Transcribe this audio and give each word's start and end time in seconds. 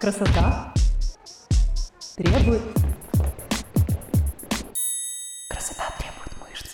Красота 0.00 0.72
требует... 2.16 2.62
Красота 5.50 5.92
требует 5.98 6.32
мышц. 6.40 6.68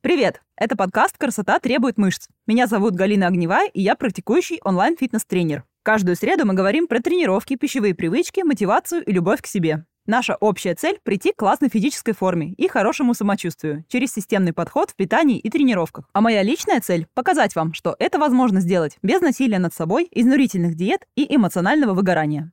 Привет! 0.00 0.42
Это 0.56 0.74
подкаст 0.74 1.16
«Красота 1.16 1.60
требует 1.60 1.96
мышц». 1.96 2.26
Меня 2.48 2.66
зовут 2.66 2.94
Галина 2.94 3.28
Огневая, 3.28 3.68
и 3.68 3.80
я 3.80 3.94
практикующий 3.94 4.58
онлайн-фитнес-тренер. 4.64 5.62
Каждую 5.84 6.16
среду 6.16 6.44
мы 6.44 6.54
говорим 6.54 6.88
про 6.88 6.98
тренировки, 6.98 7.54
пищевые 7.54 7.94
привычки, 7.94 8.40
мотивацию 8.40 9.04
и 9.04 9.12
любовь 9.12 9.42
к 9.42 9.46
себе. 9.46 9.84
Наша 10.06 10.34
общая 10.34 10.74
цель– 10.74 10.98
прийти 11.04 11.30
к 11.30 11.36
классной 11.36 11.68
физической 11.68 12.14
форме 12.14 12.52
и 12.54 12.66
хорошему 12.66 13.14
самочувствию 13.14 13.84
через 13.86 14.12
системный 14.12 14.52
подход 14.52 14.90
в 14.90 14.96
питании 14.96 15.38
и 15.38 15.50
тренировках. 15.50 16.08
А 16.12 16.20
моя 16.20 16.42
личная 16.42 16.80
цель– 16.80 17.06
показать 17.14 17.54
вам, 17.54 17.74
что 17.74 17.94
это 18.00 18.18
возможно 18.18 18.60
сделать 18.60 18.98
без 19.02 19.20
насилия 19.20 19.60
над 19.60 19.72
собой, 19.72 20.08
изнурительных 20.10 20.74
диет 20.74 21.06
и 21.14 21.32
эмоционального 21.32 21.94
выгорания. 21.94 22.50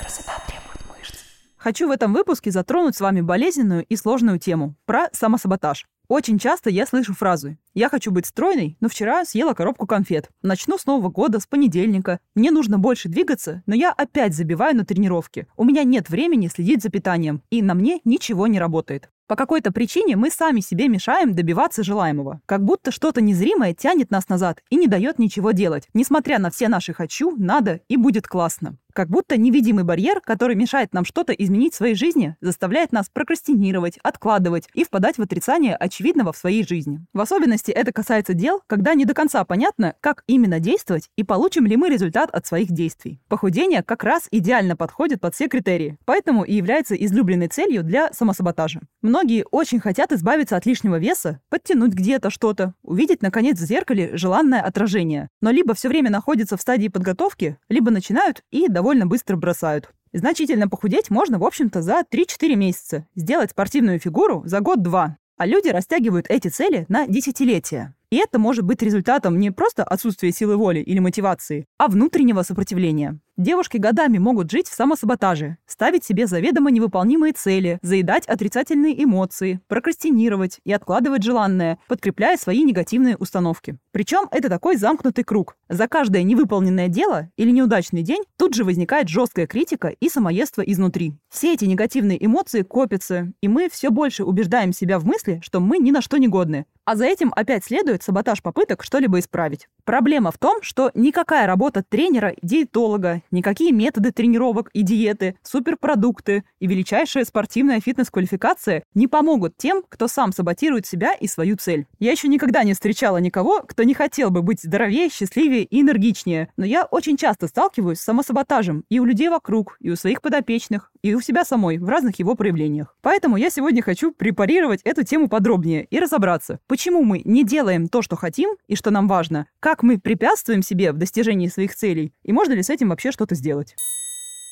Красота 0.00 0.32
требует 0.46 0.80
мышц. 0.88 1.18
Хочу 1.58 1.86
в 1.86 1.90
этом 1.90 2.14
выпуске 2.14 2.50
затронуть 2.50 2.96
с 2.96 3.02
вами 3.02 3.20
болезненную 3.20 3.84
и 3.84 3.96
сложную 3.96 4.38
тему– 4.38 4.74
про 4.86 5.08
самосаботаж. 5.12 5.86
Очень 6.08 6.38
часто 6.38 6.70
я 6.70 6.86
слышу 6.86 7.14
фразы 7.14 7.58
«Я 7.74 7.88
хочу 7.90 8.10
быть 8.10 8.26
стройной, 8.26 8.76
но 8.80 8.88
вчера 8.88 9.24
съела 9.24 9.52
коробку 9.52 9.86
конфет. 9.86 10.30
Начну 10.42 10.78
с 10.78 10.86
Нового 10.86 11.10
года, 11.10 11.38
с 11.38 11.46
понедельника. 11.46 12.18
Мне 12.34 12.50
нужно 12.50 12.78
больше 12.78 13.08
двигаться, 13.08 13.62
но 13.66 13.76
я 13.76 13.92
опять 13.92 14.34
забиваю 14.34 14.74
на 14.74 14.84
тренировки. 14.84 15.46
У 15.56 15.64
меня 15.64 15.84
нет 15.84 16.08
времени 16.08 16.48
следить 16.48 16.82
за 16.82 16.88
питанием, 16.88 17.42
и 17.50 17.62
на 17.62 17.74
мне 17.74 18.00
ничего 18.04 18.46
не 18.46 18.58
работает». 18.58 19.10
По 19.28 19.36
какой-то 19.36 19.70
причине 19.70 20.16
мы 20.16 20.28
сами 20.28 20.58
себе 20.58 20.88
мешаем 20.88 21.32
добиваться 21.32 21.84
желаемого. 21.84 22.40
Как 22.46 22.64
будто 22.64 22.90
что-то 22.90 23.20
незримое 23.20 23.74
тянет 23.74 24.10
нас 24.10 24.28
назад 24.28 24.60
и 24.70 24.76
не 24.76 24.88
дает 24.88 25.20
ничего 25.20 25.52
делать, 25.52 25.86
несмотря 25.94 26.40
на 26.40 26.50
все 26.50 26.66
наши 26.66 26.92
«хочу», 26.92 27.36
«надо» 27.36 27.82
и 27.86 27.96
«будет 27.96 28.26
классно». 28.26 28.76
Как 28.92 29.08
будто 29.08 29.36
невидимый 29.36 29.84
барьер, 29.84 30.20
который 30.20 30.56
мешает 30.56 30.92
нам 30.92 31.04
что-то 31.04 31.32
изменить 31.32 31.74
в 31.74 31.76
своей 31.76 31.94
жизни, 31.94 32.36
заставляет 32.40 32.92
нас 32.92 33.08
прокрастинировать, 33.12 33.98
откладывать 34.02 34.68
и 34.74 34.84
впадать 34.84 35.18
в 35.18 35.22
отрицание 35.22 35.76
очевидного 35.76 36.32
в 36.32 36.36
своей 36.36 36.66
жизни. 36.66 37.00
В 37.12 37.20
особенности 37.20 37.70
это 37.70 37.92
касается 37.92 38.34
дел, 38.34 38.62
когда 38.66 38.94
не 38.94 39.04
до 39.04 39.14
конца 39.14 39.44
понятно, 39.44 39.94
как 40.00 40.24
именно 40.26 40.60
действовать 40.60 41.08
и 41.16 41.24
получим 41.24 41.66
ли 41.66 41.76
мы 41.76 41.88
результат 41.88 42.30
от 42.30 42.46
своих 42.46 42.70
действий. 42.70 43.20
Похудение 43.28 43.82
как 43.82 44.04
раз 44.04 44.26
идеально 44.30 44.76
подходит 44.76 45.20
под 45.20 45.34
все 45.34 45.48
критерии, 45.48 45.98
поэтому 46.04 46.44
и 46.44 46.54
является 46.54 46.94
излюбленной 46.94 47.48
целью 47.48 47.82
для 47.82 48.12
самосаботажа. 48.12 48.80
Многие 49.02 49.44
очень 49.50 49.80
хотят 49.80 50.12
избавиться 50.12 50.56
от 50.56 50.66
лишнего 50.66 50.98
веса, 50.98 51.40
подтянуть 51.48 51.92
где-то 51.92 52.30
что-то, 52.30 52.74
увидеть 52.82 53.22
наконец 53.22 53.58
в 53.58 53.64
зеркале 53.64 54.16
желанное 54.16 54.60
отражение, 54.60 55.28
но 55.40 55.50
либо 55.50 55.74
все 55.74 55.88
время 55.88 56.10
находятся 56.10 56.56
в 56.56 56.60
стадии 56.60 56.88
подготовки, 56.88 57.58
либо 57.68 57.90
начинают 57.90 58.42
и 58.50 58.68
довольно 58.68 58.79
быстро 59.06 59.36
бросают. 59.36 59.90
Значительно 60.12 60.68
похудеть 60.68 61.10
можно, 61.10 61.38
в 61.38 61.44
общем-то, 61.44 61.82
за 61.82 62.02
3-4 62.10 62.54
месяца, 62.56 63.06
сделать 63.14 63.52
спортивную 63.52 63.98
фигуру 63.98 64.42
за 64.44 64.60
год-два. 64.60 65.16
А 65.36 65.46
люди 65.46 65.68
растягивают 65.68 66.26
эти 66.28 66.48
цели 66.48 66.84
на 66.88 67.06
десятилетия. 67.06 67.94
И 68.10 68.16
это 68.16 68.38
может 68.38 68.64
быть 68.64 68.82
результатом 68.82 69.38
не 69.38 69.50
просто 69.52 69.84
отсутствия 69.84 70.32
силы 70.32 70.56
воли 70.56 70.80
или 70.80 70.98
мотивации, 70.98 71.64
а 71.78 71.86
внутреннего 71.86 72.42
сопротивления. 72.42 73.20
Девушки 73.40 73.78
годами 73.78 74.18
могут 74.18 74.50
жить 74.50 74.68
в 74.68 74.74
самосаботаже, 74.74 75.56
ставить 75.64 76.04
себе 76.04 76.26
заведомо 76.26 76.70
невыполнимые 76.70 77.32
цели, 77.32 77.78
заедать 77.80 78.26
отрицательные 78.26 79.02
эмоции, 79.02 79.60
прокрастинировать 79.66 80.60
и 80.62 80.70
откладывать 80.74 81.22
желанное, 81.22 81.78
подкрепляя 81.88 82.36
свои 82.36 82.62
негативные 82.64 83.16
установки. 83.16 83.78
Причем 83.92 84.28
это 84.30 84.50
такой 84.50 84.76
замкнутый 84.76 85.24
круг. 85.24 85.56
За 85.70 85.88
каждое 85.88 86.22
невыполненное 86.22 86.88
дело 86.88 87.30
или 87.38 87.50
неудачный 87.50 88.02
день 88.02 88.24
тут 88.36 88.54
же 88.54 88.62
возникает 88.62 89.08
жесткая 89.08 89.46
критика 89.46 89.88
и 89.88 90.10
самоедство 90.10 90.60
изнутри. 90.60 91.14
Все 91.30 91.54
эти 91.54 91.64
негативные 91.64 92.22
эмоции 92.22 92.60
копятся, 92.60 93.32
и 93.40 93.48
мы 93.48 93.70
все 93.70 93.88
больше 93.88 94.22
убеждаем 94.22 94.74
себя 94.74 94.98
в 94.98 95.06
мысли, 95.06 95.40
что 95.42 95.60
мы 95.60 95.78
ни 95.78 95.92
на 95.92 96.02
что 96.02 96.18
не 96.18 96.28
годны. 96.28 96.66
А 96.84 96.96
за 96.96 97.06
этим 97.06 97.32
опять 97.36 97.64
следует 97.64 98.02
саботаж 98.02 98.42
попыток 98.42 98.82
что-либо 98.82 99.20
исправить. 99.20 99.68
Проблема 99.84 100.32
в 100.32 100.38
том, 100.38 100.60
что 100.60 100.90
никакая 100.94 101.46
работа 101.46 101.84
тренера, 101.88 102.34
диетолога, 102.42 103.22
никакие 103.30 103.72
методы 103.72 104.12
тренировок 104.12 104.70
и 104.72 104.82
диеты, 104.82 105.36
суперпродукты 105.42 106.44
и 106.58 106.66
величайшая 106.66 107.24
спортивная 107.24 107.80
фитнес-квалификация 107.80 108.82
не 108.94 109.06
помогут 109.06 109.56
тем, 109.56 109.82
кто 109.88 110.08
сам 110.08 110.32
саботирует 110.32 110.86
себя 110.86 111.12
и 111.14 111.26
свою 111.26 111.56
цель. 111.56 111.86
Я 111.98 112.12
еще 112.12 112.28
никогда 112.28 112.64
не 112.64 112.74
встречала 112.74 113.18
никого, 113.18 113.60
кто 113.60 113.82
не 113.82 113.94
хотел 113.94 114.30
бы 114.30 114.42
быть 114.42 114.62
здоровее, 114.62 115.08
счастливее 115.10 115.64
и 115.64 115.80
энергичнее, 115.80 116.48
но 116.56 116.64
я 116.64 116.84
очень 116.84 117.16
часто 117.16 117.48
сталкиваюсь 117.48 117.98
с 117.98 118.04
самосаботажем 118.04 118.84
и 118.88 118.98
у 118.98 119.04
людей 119.04 119.28
вокруг, 119.28 119.76
и 119.80 119.90
у 119.90 119.96
своих 119.96 120.22
подопечных, 120.22 120.90
и 121.02 121.14
у 121.14 121.20
себя 121.20 121.44
самой 121.44 121.78
в 121.78 121.88
разных 121.88 122.18
его 122.18 122.34
проявлениях. 122.34 122.96
Поэтому 123.02 123.36
я 123.36 123.50
сегодня 123.50 123.82
хочу 123.82 124.12
препарировать 124.12 124.80
эту 124.84 125.02
тему 125.02 125.28
подробнее 125.28 125.84
и 125.84 125.98
разобраться, 125.98 126.60
почему 126.66 127.02
мы 127.02 127.22
не 127.24 127.44
делаем 127.44 127.88
то, 127.88 128.02
что 128.02 128.16
хотим 128.16 128.50
и 128.66 128.76
что 128.76 128.90
нам 128.90 129.08
важно, 129.08 129.46
как 129.60 129.82
мы 129.82 129.98
препятствуем 129.98 130.62
себе 130.62 130.92
в 130.92 130.96
достижении 130.96 131.48
своих 131.48 131.74
целей, 131.74 132.12
и 132.22 132.32
можно 132.32 132.52
ли 132.52 132.62
с 132.62 132.70
этим 132.70 132.90
вообще 132.90 133.12
что-то 133.20 133.34
сделать. 133.34 133.76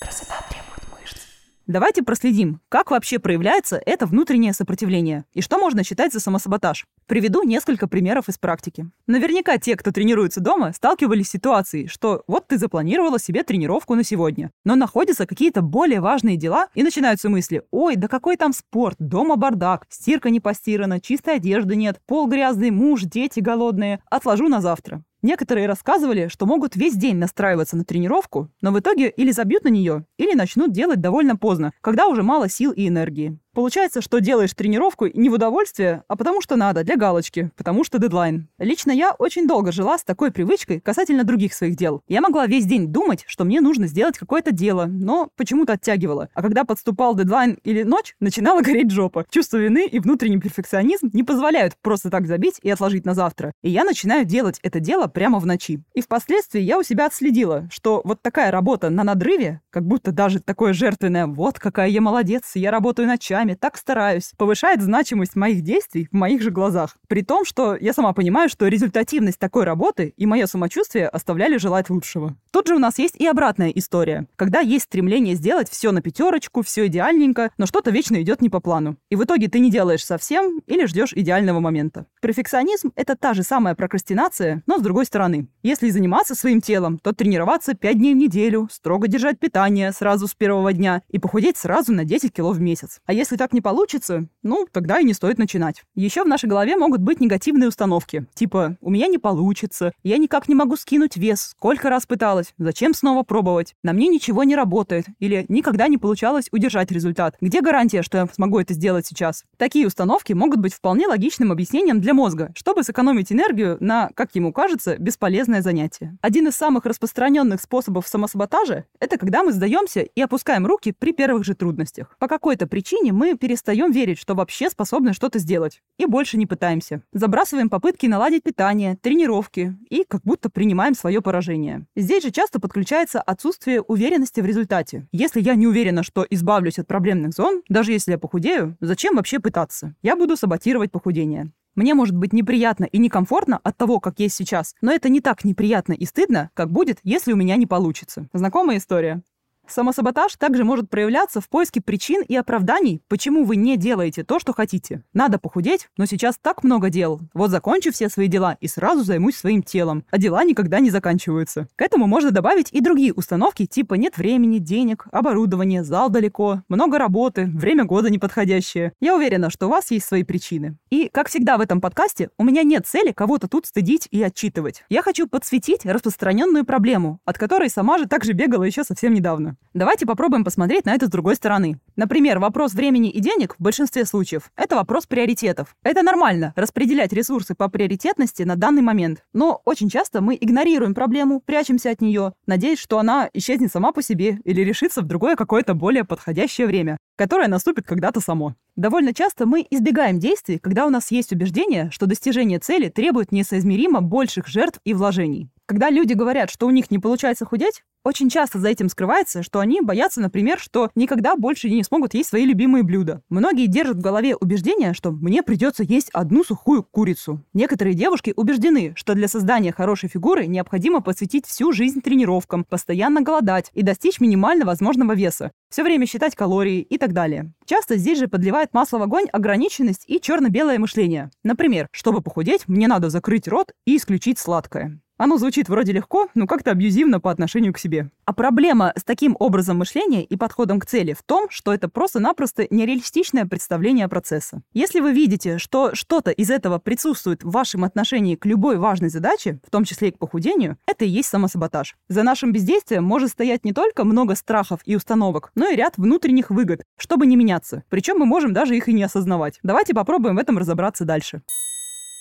Красота 0.03 0.35
требует 0.51 0.83
мышц. 0.93 1.23
Давайте 1.67 2.03
проследим, 2.03 2.61
как 2.69 2.91
вообще 2.91 3.19
проявляется 3.19 3.81
это 3.87 4.05
внутреннее 4.05 4.53
сопротивление 4.53 5.25
и 5.33 5.41
что 5.41 5.57
можно 5.57 5.83
считать 5.85 6.13
за 6.13 6.21
самосаботаж. 6.21 6.85
Приведу 7.07 7.45
несколько 7.45 7.89
примеров 7.89 8.29
из 8.29 8.37
практики. 8.37 8.91
Наверняка 9.07 9.57
те, 9.57 9.75
кто 9.75 9.91
тренируется 9.91 10.41
дома, 10.41 10.75
сталкивались 10.75 11.29
с 11.29 11.31
ситуацией, 11.31 11.87
что 11.87 12.25
вот 12.27 12.47
ты 12.47 12.59
запланировала 12.59 13.19
себе 13.19 13.43
тренировку 13.43 13.95
на 13.95 14.05
сегодня, 14.05 14.51
но 14.67 14.75
находятся 14.75 15.27
какие-то 15.27 15.63
более 15.63 16.03
важные 16.03 16.37
дела 16.37 16.69
и 16.75 16.83
начинаются 16.83 17.31
мысли 17.31 17.63
«Ой, 17.71 17.97
да 17.97 18.07
какой 18.07 18.37
там 18.37 18.53
спорт, 18.53 18.97
дома 18.99 19.37
бардак, 19.37 19.87
стирка 19.89 20.29
не 20.29 20.41
постирана, 20.41 21.01
чистой 21.01 21.37
одежды 21.37 21.75
нет, 21.75 22.03
пол 22.05 22.29
грязный, 22.29 22.71
муж, 22.71 23.05
дети 23.05 23.41
голодные, 23.41 24.03
отложу 24.11 24.49
на 24.49 24.61
завтра». 24.61 25.03
Некоторые 25.21 25.67
рассказывали, 25.67 26.29
что 26.29 26.47
могут 26.47 26.77
весь 26.77 26.95
день 26.95 27.17
настраиваться 27.17 27.77
на 27.77 27.85
тренировку, 27.85 28.51
но 28.61 28.71
в 28.71 28.79
итоге 28.79 29.11
или 29.11 29.33
забьют 29.33 29.65
на 29.65 29.69
нее, 29.69 30.05
или 30.17 30.35
начнут 30.35 30.73
делать 30.73 31.01
довольно 31.01 31.37
поздно, 31.37 31.73
когда 31.81 32.07
уже 32.07 32.23
мало 32.23 32.49
сил 32.49 32.71
и 32.71 32.87
энергии. 32.87 33.39
Получается, 33.59 34.01
что 34.01 34.21
делаешь 34.21 34.55
тренировку 34.55 35.09
не 35.13 35.29
в 35.29 35.33
удовольствие, 35.33 36.05
а 36.07 36.15
потому 36.15 36.41
что 36.41 36.55
надо, 36.55 36.85
для 36.85 36.95
галочки, 36.95 37.51
потому 37.57 37.83
что 37.83 37.99
дедлайн. 37.99 38.47
Лично 38.61 38.93
я 38.93 39.11
очень 39.19 39.49
долго 39.49 39.73
жила 39.73 39.99
с 39.99 40.05
такой 40.05 40.31
привычкой 40.31 40.79
касательно 40.79 41.25
других 41.25 41.53
своих 41.53 41.75
дел. 41.75 42.05
Я 42.07 42.21
могла 42.21 42.47
весь 42.47 42.67
день 42.67 42.87
думать, 42.87 43.25
что 43.27 43.43
мне 43.43 43.61
нужно 43.61 43.89
сделать 43.89 44.17
какое-то 44.17 44.53
дело, 44.53 44.87
но 44.87 45.31
почему-то 45.35 45.73
оттягивала. 45.73 46.29
А 46.35 46.43
когда 46.43 46.63
подступал 46.63 47.17
дедлайн 47.17 47.59
или 47.65 47.83
ночь, 47.83 48.15
начинала 48.21 48.61
гореть 48.63 48.93
жопа. 48.93 49.27
Чувство 49.29 49.57
вины 49.57 49.89
и 49.89 49.99
внутренний 49.99 50.39
перфекционизм 50.39 51.11
не 51.13 51.25
позволяют 51.25 51.75
просто 51.83 52.11
так 52.11 52.29
забить 52.29 52.61
и 52.63 52.71
отложить 52.71 53.07
на 53.07 53.15
завтра. 53.15 53.51
И 53.65 53.71
я 53.71 53.83
начинаю 53.83 54.25
делать 54.25 54.61
это 54.63 54.79
дело 54.79 55.09
прямо 55.09 55.41
в 55.41 55.47
ночи. 55.47 55.83
И 55.95 56.01
впоследствии 56.01 56.61
я 56.61 56.79
у 56.79 56.85
себя 56.85 57.07
отследила, 57.07 57.69
что 57.73 58.03
вот 58.05 58.23
такая 58.23 58.53
работа 58.53 58.89
на 58.89 59.03
надрыве, 59.03 59.63
как 59.71 59.85
будто 59.85 60.13
даже 60.13 60.39
такое 60.39 60.75
жертвенное 60.75 61.27
«вот 61.27 61.59
какая 61.59 61.89
я 61.89 62.01
молодец, 62.01 62.53
я 62.55 62.71
работаю 62.71 63.09
ночами», 63.09 63.48
руками, 63.49 63.55
так 63.55 63.77
стараюсь, 63.77 64.33
повышает 64.37 64.83
значимость 64.83 65.37
моих 65.37 65.63
действий 65.63 66.09
в 66.13 66.17
моих 66.17 66.43
же 66.43 66.51
глазах. 66.51 66.97
При 67.09 67.23
том, 67.23 67.45
что 67.45 67.77
я 67.77 67.93
сама 67.93 68.13
понимаю, 68.13 68.49
что 68.49 68.69
результативность 68.69 69.39
такой 69.39 69.65
работы 69.65 70.15
и 70.17 70.27
мое 70.27 70.47
самочувствие 70.47 71.09
оставляли 71.09 71.59
желать 71.59 71.91
лучшего. 71.91 72.37
Тут 72.51 72.69
же 72.69 72.77
у 72.77 72.79
нас 72.79 72.99
есть 72.99 73.17
и 73.17 73.27
обратная 73.27 73.71
история, 73.71 74.27
когда 74.37 74.61
есть 74.61 74.85
стремление 74.85 75.35
сделать 75.35 75.69
все 75.71 75.93
на 75.93 76.01
пятерочку, 76.01 76.63
все 76.63 76.87
идеальненько, 76.87 77.51
но 77.59 77.67
что-то 77.67 77.91
вечно 77.91 78.21
идет 78.21 78.43
не 78.43 78.49
по 78.49 78.61
плану. 78.61 78.97
И 79.11 79.17
в 79.17 79.25
итоге 79.25 79.49
ты 79.49 79.59
не 79.59 79.71
делаешь 79.71 80.05
совсем 80.05 80.61
или 80.67 80.87
ждешь 80.87 81.13
идеального 81.13 81.61
момента. 81.61 82.07
Перфекционизм— 82.21 82.93
это 82.97 83.17
та 83.17 83.35
же 83.35 83.43
самая 83.43 83.75
прокрастинация, 83.75 84.63
но 84.67 84.79
с 84.79 84.83
другой 84.83 85.05
стороны. 85.05 85.49
Если 85.63 85.91
заниматься 85.91 86.35
своим 86.35 86.61
телом, 86.61 86.99
то 86.99 87.13
тренироваться 87.13 87.75
5 87.75 87.99
дней 87.99 88.15
в 88.15 88.17
неделю, 88.17 88.69
строго 88.71 89.09
держать 89.09 89.39
питание 89.39 89.93
сразу 89.93 90.27
с 90.27 90.35
первого 90.35 90.73
дня 90.73 91.03
и 91.09 91.19
похудеть 91.19 91.57
сразу 91.57 91.93
на 91.93 92.05
10 92.05 92.33
кило 92.33 92.53
в 92.53 92.61
месяц. 92.61 93.01
А 93.07 93.13
если 93.13 93.37
так 93.39 93.53
не 93.53 93.61
получится, 93.61 94.29
ну, 94.43 94.67
тогда 94.71 95.01
и 95.01 95.05
не 95.05 95.15
стоит 95.15 95.39
начинать. 95.39 95.85
Еще 95.95 96.25
в 96.25 96.29
нашей 96.29 96.49
голове 96.49 96.77
могут 96.77 97.01
быть 97.01 97.21
негативные 97.21 97.69
установки, 97.69 98.27
типа 98.35 98.77
«у 98.81 98.91
меня 98.91 99.07
не 99.07 99.19
получится», 99.19 99.93
«я 100.03 100.19
никак 100.19 100.49
не 100.49 100.55
могу 100.55 100.77
скинуть 100.77 101.17
вес», 101.17 101.55
«сколько 101.57 101.89
раз 101.89 102.07
пыталась», 102.07 102.53
«зачем 102.59 102.95
снова 102.95 103.23
пробовать», 103.23 103.75
«на 103.83 103.93
мне 103.93 104.09
ничего 104.09 104.45
не 104.45 104.57
работает» 104.57 105.07
или 105.19 105.47
«никогда 105.49 105.89
не 105.89 105.97
получалось 105.97 106.49
удержать 106.53 106.91
результат». 106.91 107.37
Где 107.41 107.61
гарантия, 107.61 108.03
что 108.03 108.19
я 108.19 108.27
смогу 108.27 108.59
это 108.59 108.75
сделать 108.75 109.07
сейчас? 109.07 109.45
Такие 109.57 109.87
установки 109.87 110.33
могут 110.33 110.61
быть 110.61 110.75
вполне 110.75 111.07
логичным 111.07 111.53
объяснением 111.53 112.01
для 112.01 112.15
мозга, 112.15 112.53
чтобы 112.55 112.83
сэкономить 112.83 113.33
энергию 113.33 113.77
на, 113.81 114.11
как 114.15 114.35
ему 114.35 114.53
кажется, 114.53 114.97
бесполезное 114.99 115.63
занятие. 115.63 116.19
Один 116.21 116.49
из 116.49 116.57
самых 116.57 116.85
распространенных 116.87 117.61
способов 117.61 118.09
самосаботажа– 118.09 118.85
это 119.01 119.19
когда 119.19 119.43
мы 119.43 119.53
сдаемся 119.53 120.01
и 120.01 120.21
опускаем 120.21 120.67
руки 120.67 120.93
при 120.99 121.13
первых 121.13 121.45
же 121.45 121.55
трудностях. 121.55 122.17
По 122.19 122.29
какой-то 122.29 122.67
причине 122.67 123.13
мы 123.13 123.28
перестаем 123.37 123.91
верить, 123.91 124.19
что 124.19 124.35
вообще 124.35 124.71
способны 124.71 125.13
что-то 125.13 125.39
сделать. 125.39 125.83
И 125.99 126.07
больше 126.07 126.37
не 126.37 126.47
пытаемся. 126.47 127.03
Забрасываем 127.13 127.69
попытки 127.69 128.07
наладить 128.07 128.43
питание, 128.43 128.97
тренировки 128.97 129.77
и 129.91 130.05
как 130.09 130.23
будто 130.25 130.51
принимаем 130.51 130.95
свое 130.95 131.21
поражение. 131.21 131.87
Здесь 131.97 132.23
же 132.23 132.31
часто 132.31 132.61
подключается 132.61 133.21
отсутствие 133.21 133.83
уверенности 133.83 134.41
в 134.41 134.47
результате. 134.47 135.07
Если 135.13 135.41
я 135.41 135.55
не 135.55 135.67
уверена, 135.67 136.03
что 136.03 136.27
избавлюсь 136.29 136.79
от 136.79 136.87
проблемных 136.87 137.33
зон, 137.33 137.63
даже 137.69 137.93
если 137.93 138.13
я 138.13 138.19
похудею, 138.19 138.77
зачем 138.81 139.17
вообще 139.17 139.39
пытаться? 139.41 139.95
Я 140.03 140.17
буду 140.17 140.37
саботировать 140.37 140.91
похудение. 140.91 141.53
Мне 141.79 141.95
может 141.95 142.17
быть 142.17 142.33
неприятно 142.33 142.87
и 142.87 142.99
некомфортно 142.99 143.61
от 143.63 143.77
того, 143.77 144.01
как 144.01 144.19
есть 144.19 144.35
сейчас, 144.35 144.75
но 144.81 144.93
это 144.93 145.09
не 145.09 145.21
так 145.21 145.45
неприятно 145.45 145.93
и 145.93 146.07
стыдно, 146.07 146.51
как 146.55 146.73
будет, 146.73 146.99
если 147.05 147.33
у 147.33 147.37
меня 147.37 147.55
не 147.55 147.67
получится. 147.67 148.29
Знакомая 148.33 148.79
история? 148.79 149.23
Самосаботаж 149.69 150.35
также 150.37 150.65
может 150.65 150.89
проявляться 150.89 151.41
в 151.41 151.49
поиске 151.49 151.81
причин 151.81 152.23
и 152.23 152.35
оправданий, 152.35 153.03
почему 153.09 153.45
вы 153.45 153.57
не 153.57 153.77
делаете 153.77 154.25
то, 154.25 154.39
что 154.39 154.53
хотите. 154.53 155.05
Надо 155.13 155.39
похудеть, 155.39 155.89
но 155.99 156.07
сейчас 156.07 156.39
так 156.41 156.65
много 156.65 156.89
дел. 156.89 157.21
Вот 157.35 157.51
закончу 157.51 157.93
все 157.93 158.09
свои 158.09 158.29
дела 158.29 158.57
и 158.61 158.69
сразу 158.69 159.05
займусь 159.05 159.37
своим 159.37 159.63
телом. 159.63 160.05
А 160.11 160.19
дела 160.19 160.43
никогда 160.45 160.81
не 160.81 160.91
заканчиваются. 160.91 161.69
К 161.77 161.83
этому 161.83 162.07
можно 162.07 162.31
добавить 162.31 162.73
и 162.73 162.81
другие 162.81 163.13
установки, 163.13 163.67
типа 163.67 163.95
нет 163.95 164.17
времени, 164.17 164.59
денег, 164.59 165.07
оборудования, 165.13 165.85
зал 165.85 166.09
далеко, 166.09 166.63
много 166.69 166.99
работы, 166.99 167.45
время 167.45 167.85
года 167.85 168.11
неподходящее. 168.11 168.95
Я 169.01 169.15
уверена, 169.15 169.51
что 169.51 169.67
у 169.67 169.71
вас 169.71 169.91
есть 169.91 170.07
свои 170.07 170.23
причины. 170.23 170.79
И, 170.91 171.11
как 171.13 171.29
всегда 171.29 171.59
в 171.59 171.61
этом 171.61 171.81
подкасте, 171.81 172.31
у 172.39 172.45
меня 172.45 172.63
нет 172.63 172.87
цели 172.87 173.13
кого-то 173.13 173.49
тут 173.49 173.67
стыдить 173.67 174.09
и 174.11 174.23
отчитывать. 174.23 174.85
Я 174.89 175.03
хочу 175.03 175.29
подсветить 175.29 175.85
распространенную 175.85 176.65
проблему, 176.65 177.21
от 177.27 177.37
которой 177.37 177.69
сама 177.69 177.99
же 177.99 178.07
также 178.07 178.33
бегала 178.33 178.65
еще 178.65 178.83
совсем 178.83 179.13
недавно. 179.13 179.58
Давайте 179.75 180.07
попробуем 180.07 180.45
посмотреть 180.45 180.87
на 180.87 180.95
это 180.95 181.07
с 181.07 181.09
другой 181.09 181.37
стороны. 181.37 181.79
Например, 181.95 182.41
вопрос 182.41 182.73
времени 182.73 183.11
и 183.11 183.21
денег 183.21 183.55
в 183.59 183.63
большинстве 183.63 184.05
случаев– 184.07 184.51
это 184.57 184.75
вопрос 184.75 185.07
приоритетов. 185.07 185.77
Это 185.85 186.03
нормально– 186.03 186.53
распределять 186.57 187.13
ресурсы 187.13 187.55
по 187.55 187.69
приоритетности 187.69 188.43
на 188.43 188.57
данный 188.57 188.83
момент. 188.83 189.25
Но 189.33 189.61
очень 189.65 189.89
часто 189.91 190.21
мы 190.21 190.37
игнорируем 190.41 190.95
проблему, 190.95 191.41
прячемся 191.41 191.91
от 191.91 192.01
нее, 192.01 192.33
надеясь, 192.47 192.81
что 192.81 192.99
она 192.99 193.31
исчезнет 193.35 193.71
сама 193.71 193.93
по 193.93 194.03
себе 194.03 194.41
или 194.43 194.63
решится 194.63 195.01
в 195.01 195.07
другое 195.07 195.37
какое-то 195.37 195.75
более 195.75 196.05
подходящее 196.05 196.67
время, 196.67 196.97
которое 197.17 197.47
наступит 197.47 197.87
когда-то 197.87 198.21
само. 198.21 198.55
Довольно 198.75 199.13
часто 199.13 199.45
мы 199.45 199.67
избегаем 199.71 200.19
действий, 200.19 200.59
когда 200.59 200.87
у 200.87 200.91
нас 200.91 201.11
есть 201.11 201.33
убеждение, 201.33 201.91
что 201.93 202.07
достижение 202.07 202.59
цели 202.59 202.89
требует 202.89 203.33
несоизмеримо 203.33 204.01
больших 204.01 204.49
жертв 204.49 204.81
и 204.85 204.95
вложений. 204.95 205.51
Когда 205.69 205.91
люди 205.91 206.15
говорят, 206.15 206.49
что 206.49 206.67
у 206.67 206.71
них 206.71 206.91
не 206.91 206.99
получается 206.99 207.45
худеть, 207.45 207.83
очень 208.03 208.31
часто 208.31 208.59
за 208.59 208.71
этим 208.71 208.89
скрывается, 208.89 209.43
что 209.43 209.61
они 209.61 209.83
боятся, 209.83 210.19
например, 210.19 210.59
что 210.59 210.89
никогда 210.95 211.37
больше 211.37 211.69
не 211.69 211.85
смогут 211.85 212.15
есть 212.15 212.31
свои 212.31 212.47
любимые 212.47 212.85
блюда. 212.85 213.21
Многие 213.29 213.67
держат 213.67 213.99
в 213.99 214.01
голове 214.01 214.35
убеждение, 214.35 214.95
что 214.95 215.11
мне 215.11 215.43
придется 215.43 215.83
есть 215.83 216.09
одну 216.15 216.43
сухую 216.43 216.85
курицу. 216.85 217.45
Некоторые 217.53 217.93
девушки 217.93 218.33
убеждены, 218.35 218.95
что 218.97 219.13
для 219.13 219.29
создания 219.29 219.71
хорошей 219.71 220.09
фигуры 220.09 220.47
необходимо 220.47 221.03
посвятить 221.03 221.45
всю 221.45 221.71
жизнь 221.73 222.01
тренировкам, 222.01 222.65
постоянно 222.65 223.21
голодать 223.21 223.71
и 223.75 223.83
достичь 223.83 224.21
минимально 224.21 224.65
возможного 224.65 225.15
веса, 225.15 225.53
все 225.69 225.83
время 225.83 226.07
считать 226.07 226.35
калории 226.35 226.81
и 226.81 226.97
так 226.97 227.13
далее. 227.13 227.53
Часто 227.67 227.99
здесь 227.99 228.19
же 228.19 228.29
подливает 228.29 228.73
масло 228.73 228.97
в 228.97 229.03
огонь 229.03 229.27
ограниченность 229.33 230.05
и 230.07 230.19
черно-белое 230.19 230.79
мышление. 230.79 231.31
Например, 231.45 231.89
чтобы 231.93 232.23
похудеть, 232.23 232.69
мне 232.69 232.89
надо 232.89 233.11
закрыть 233.11 233.47
рот 233.47 233.73
и 233.85 233.99
исключить 233.99 234.39
сладкое. 234.39 234.99
Оно 235.19 235.37
звучит 235.37 235.69
вроде 235.69 235.93
легко, 235.93 236.29
но 236.35 236.47
как-то 236.47 236.71
абьюзивно 236.71 237.21
по 237.21 237.31
отношению 237.31 237.75
к 237.75 237.79
себе. 237.79 238.11
А 238.25 238.33
проблема 238.33 238.93
с 238.97 239.03
таким 239.03 239.37
образом 239.39 239.79
мышления 239.79 240.25
и 240.25 240.37
подходом 240.37 240.79
к 240.79 240.87
цели 240.87 241.13
в 241.13 241.23
том, 241.25 241.49
что 241.51 241.75
это 241.75 241.89
просто-напросто 241.89 242.69
нереалистичное 242.71 243.45
представление 243.45 244.09
процесса. 244.09 244.63
Если 244.73 245.01
вы 245.01 245.13
видите, 245.13 245.59
что 245.59 245.95
что-то 245.95 246.31
из 246.31 246.51
этого 246.51 246.79
присутствует 246.79 247.43
в 247.43 247.51
вашем 247.51 247.83
отношении 247.83 248.37
к 248.37 248.47
любой 248.47 248.79
важной 248.79 249.09
задаче, 249.09 249.59
в 249.67 249.71
том 249.71 249.85
числе 249.85 250.09
и 250.09 250.13
к 250.13 250.19
похудению, 250.19 250.79
это 250.87 251.05
и 251.05 251.09
есть 251.09 251.29
самосаботаж. 251.29 251.97
За 252.09 252.23
нашим 252.23 252.53
бездействием 252.53 253.03
может 253.03 253.31
стоять 253.31 253.65
не 253.65 253.73
только 253.73 254.05
много 254.05 254.37
страхов 254.37 254.81
и 254.85 254.95
установок, 254.95 255.51
но 255.57 255.69
и 255.69 255.75
ряд 255.75 255.95
внутренних 255.97 256.51
выгод, 256.51 256.85
чтобы 256.97 257.27
не 257.27 257.35
меняться. 257.35 257.83
Причем 257.89 258.19
мы 258.19 258.27
можем 258.27 258.53
даже 258.53 258.77
их 258.77 258.89
и 258.89 258.93
не 258.93 259.03
осознавать. 259.03 259.59
Давайте 259.65 259.95
попробуем 259.95 260.37
в 260.37 260.39
этом 260.39 260.59
разобраться 260.59 261.05
дальше. 261.05 261.43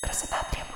Красота 0.02 0.38
требует 0.52 0.67